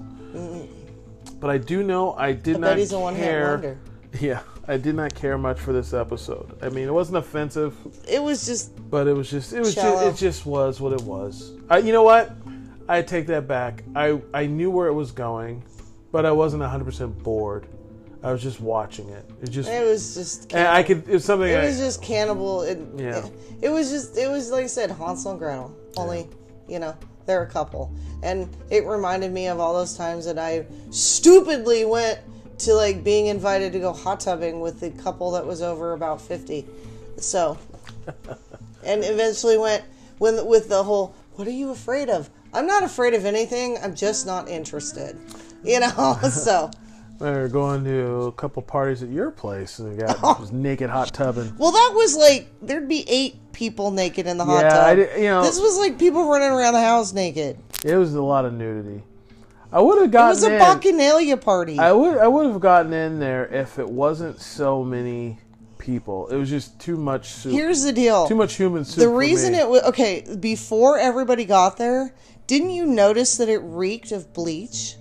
But 1.38 1.50
I 1.50 1.58
do 1.58 1.82
know 1.82 2.14
I 2.14 2.32
did 2.32 2.56
I 2.56 2.60
not 2.60 2.78
he's 2.78 2.92
a 2.92 2.98
one 2.98 3.14
care. 3.16 3.52
wonder. 3.52 3.78
Yeah, 4.20 4.40
I 4.66 4.76
did 4.76 4.94
not 4.94 5.14
care 5.14 5.36
much 5.36 5.60
for 5.60 5.72
this 5.72 5.92
episode. 5.92 6.56
I 6.62 6.68
mean, 6.68 6.88
it 6.88 6.92
wasn't 6.92 7.18
offensive, 7.18 7.76
It 8.08 8.22
was 8.22 8.46
just 8.46 8.90
but 8.90 9.06
it 9.06 9.12
was 9.12 9.30
just 9.30 9.52
it 9.52 9.60
was 9.60 9.74
just, 9.74 10.02
it 10.04 10.16
just 10.16 10.46
was 10.46 10.80
what 10.80 10.92
it 10.92 11.02
was. 11.02 11.52
I, 11.68 11.78
you 11.78 11.92
know 11.92 12.02
what? 12.02 12.32
I 12.88 13.02
take 13.02 13.26
that 13.28 13.46
back. 13.48 13.84
I 13.94 14.20
I 14.32 14.46
knew 14.46 14.70
where 14.70 14.88
it 14.88 14.94
was 14.94 15.10
going, 15.10 15.62
but 16.12 16.24
I 16.26 16.32
wasn't 16.32 16.62
100% 16.62 17.22
bored. 17.22 17.66
I 18.22 18.32
was 18.32 18.42
just 18.42 18.58
watching 18.60 19.10
it. 19.10 19.28
It 19.42 19.50
just 19.50 19.68
it 19.68 19.84
was 19.84 20.14
just 20.14 20.54
I 20.54 20.82
could 20.82 21.06
it's 21.08 21.26
something 21.26 21.50
it 21.50 21.56
I, 21.58 21.64
was 21.66 21.78
just 21.78 22.02
cannibal 22.02 22.62
and 22.62 22.98
Yeah. 22.98 23.18
it, 23.18 23.32
it 23.62 23.68
was 23.68 23.90
just 23.90 24.16
it 24.16 24.30
was 24.30 24.50
like 24.50 24.64
I 24.64 24.68
said 24.68 24.90
Hansel 24.90 25.32
and 25.32 25.40
Gretel 25.40 25.76
only 25.98 26.26
you 26.66 26.78
know 26.78 26.96
they're 27.26 27.42
a 27.42 27.46
couple 27.46 27.94
and 28.22 28.48
it 28.70 28.86
reminded 28.86 29.30
me 29.30 29.48
of 29.48 29.60
all 29.60 29.74
those 29.74 29.94
times 29.96 30.24
that 30.24 30.38
I 30.38 30.64
stupidly 30.90 31.84
went 31.84 32.18
to 32.58 32.74
like 32.74 33.02
being 33.02 33.26
invited 33.26 33.72
to 33.72 33.80
go 33.80 33.92
hot 33.92 34.20
tubbing 34.20 34.60
with 34.60 34.80
the 34.80 34.90
couple 34.90 35.32
that 35.32 35.46
was 35.46 35.62
over 35.62 35.92
about 35.92 36.20
50 36.20 36.66
so 37.16 37.58
and 38.84 39.04
eventually 39.04 39.58
went 39.58 39.84
when 40.18 40.46
with 40.46 40.68
the 40.68 40.82
whole 40.82 41.14
what 41.34 41.48
are 41.48 41.52
you 41.52 41.70
afraid 41.70 42.08
of 42.08 42.30
I'm 42.52 42.66
not 42.66 42.82
afraid 42.82 43.14
of 43.14 43.24
anything 43.24 43.78
I'm 43.82 43.94
just 43.94 44.26
not 44.26 44.48
interested 44.48 45.18
you 45.64 45.80
know 45.80 46.18
so 46.30 46.70
we 47.18 47.30
were 47.30 47.48
going 47.48 47.84
to 47.84 48.24
a 48.24 48.32
couple 48.32 48.62
parties 48.62 49.02
at 49.02 49.08
your 49.08 49.30
place 49.30 49.78
and 49.78 49.98
got 49.98 50.18
oh. 50.22 50.36
just 50.40 50.52
naked 50.52 50.90
hot 50.90 51.12
tubbing. 51.12 51.54
Well, 51.58 51.70
that 51.70 51.92
was 51.94 52.16
like 52.16 52.48
there'd 52.60 52.88
be 52.88 53.04
eight 53.08 53.36
people 53.52 53.90
naked 53.90 54.26
in 54.26 54.36
the 54.36 54.44
hot 54.44 54.64
Yeah, 54.64 54.70
tub. 54.70 54.98
I 55.14 55.16
you 55.18 55.24
know- 55.28 55.42
this 55.42 55.58
was 55.58 55.78
like 55.78 55.98
people 55.98 56.28
running 56.28 56.50
around 56.50 56.74
the 56.74 56.80
house 56.80 57.12
naked. 57.12 57.56
It 57.84 57.96
was 57.96 58.14
a 58.14 58.22
lot 58.22 58.44
of 58.44 58.52
nudity. 58.52 59.02
I 59.74 59.80
would 59.80 59.98
have 59.98 60.06
It 60.08 60.12
gotten 60.12 60.28
was 60.30 60.44
a 60.44 60.54
in. 60.54 60.60
bacchanalia 60.60 61.40
party. 61.40 61.78
I 61.78 61.90
would 61.92 62.16
I 62.16 62.28
would 62.28 62.46
have 62.46 62.60
gotten 62.60 62.92
in 62.92 63.18
there 63.18 63.46
if 63.52 63.78
it 63.78 63.88
wasn't 63.88 64.40
so 64.40 64.84
many 64.84 65.38
people. 65.78 66.28
It 66.28 66.36
was 66.36 66.48
just 66.48 66.78
too 66.80 66.96
much 66.96 67.28
soup. 67.30 67.52
Here's 67.52 67.82
the 67.82 67.92
deal. 67.92 68.28
too 68.28 68.36
much 68.36 68.54
human 68.54 68.84
soup. 68.84 69.00
the 69.00 69.08
reason 69.08 69.52
it 69.54 69.68
was 69.68 69.82
okay 69.82 70.24
before 70.40 70.96
everybody 70.98 71.44
got 71.44 71.76
there. 71.76 72.14
Didn't 72.46 72.70
you 72.70 72.86
notice 72.86 73.36
that 73.38 73.48
it 73.48 73.58
reeked 73.58 74.12
of 74.12 74.32
bleach? 74.32 74.96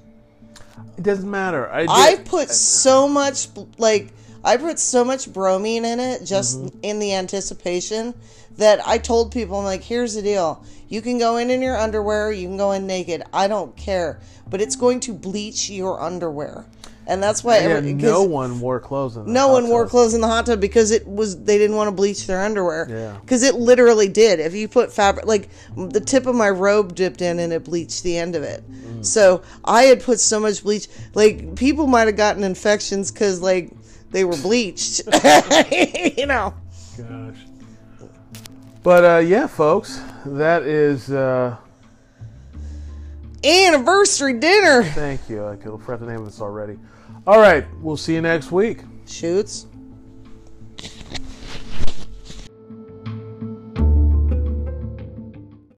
it 0.98 1.04
doesn't 1.04 1.30
matter. 1.30 1.70
I 1.72 1.82
did, 1.82 1.90
I 1.90 2.16
put 2.26 2.50
so 2.50 3.08
much 3.08 3.48
like 3.78 4.10
I 4.44 4.58
put 4.58 4.80
so 4.80 5.06
much 5.06 5.32
bromine 5.32 5.86
in 5.86 6.00
it 6.00 6.26
just 6.26 6.60
Mm-hmm. 6.60 6.80
in 6.84 7.00
the 7.00 7.14
anticipation 7.14 8.14
that 8.58 8.86
I 8.88 8.98
told 8.98 9.32
people 9.32 9.58
I'm 9.60 9.66
like, 9.66 9.84
here's 9.84 10.16
the 10.16 10.22
deal. 10.22 10.64
You 10.88 11.02
can 11.02 11.18
go 11.18 11.38
in 11.38 11.50
in 11.50 11.62
your 11.62 11.78
underwear, 11.78 12.32
you 12.32 12.48
can 12.48 12.58
go 12.58 12.72
in 12.72 12.86
naked. 12.86 13.24
I 13.34 13.48
don't 13.48 13.76
care, 13.76 14.20
but 14.50 14.62
it's 14.62 14.76
going 14.76 15.00
to 15.02 15.14
bleach 15.14 15.70
your 15.70 16.02
underwear. 16.02 16.66
And 17.06 17.22
that's 17.22 17.44
why 17.44 17.58
yeah, 17.58 17.64
every- 17.66 17.94
no 17.94 18.24
one 18.24 18.60
wore 18.60 18.80
clothes 18.80 19.18
in 19.18 19.26
the 19.26 19.32
no 19.32 19.50
one 19.50 19.68
wore 19.68 19.88
clothes 19.88 20.14
in 20.14 20.22
the 20.22 20.28
hot 20.28 20.46
tub 20.46 20.62
because 20.62 20.92
it 20.92 21.06
was 21.06 21.44
they 21.44 21.58
didn't 21.58 21.76
want 21.76 21.90
to 21.90 21.92
bleach 21.92 22.28
their 22.28 22.42
underwear. 22.42 22.88
Yeah. 22.90 23.18
Because 23.20 23.44
it 23.44 23.56
literally 23.56 24.08
did. 24.08 24.40
If 24.40 24.54
you 24.54 24.68
put 24.68 24.94
fabric, 24.94 25.26
like 25.26 25.50
the 25.76 26.00
tip 26.00 26.28
of 26.28 26.36
my 26.36 26.50
robe 26.50 26.96
dipped 26.96 27.22
in 27.22 27.40
and 27.40 27.52
it 27.52 27.66
bleached 27.66 28.04
the 28.04 28.18
end 28.18 28.36
of 28.36 28.44
it. 28.44 28.64
Mm. 28.72 29.06
So 29.06 29.42
I 29.66 29.84
had 29.84 30.02
put 30.02 30.20
so 30.20 30.40
much 30.40 30.64
bleach, 30.64 30.88
like 31.14 31.56
people 31.56 31.88
might 31.88 32.08
have 32.08 32.16
gotten 32.16 32.44
infections 32.44 33.12
because 33.12 33.42
like 33.42 33.72
they 34.12 34.24
were 34.24 34.38
bleached. 34.38 35.02
you 36.18 36.26
know. 36.26 36.54
Gosh. 36.98 37.38
But 38.84 39.06
uh, 39.06 39.18
yeah, 39.20 39.48
folks, 39.48 40.02
that 40.26 40.64
is. 40.64 41.10
Uh, 41.10 41.58
Anniversary 43.46 44.40
dinner. 44.40 44.84
thank 44.84 45.30
you. 45.30 45.46
I 45.46 45.58
could 45.58 45.78
forgot 45.82 46.00
the 46.00 46.06
name 46.06 46.20
of 46.20 46.26
this 46.26 46.40
already. 46.40 46.78
All 47.28 47.40
right, 47.40 47.66
we'll 47.82 47.98
see 47.98 48.14
you 48.14 48.22
next 48.22 48.52
week. 48.52 48.80
Shoots. 49.06 49.66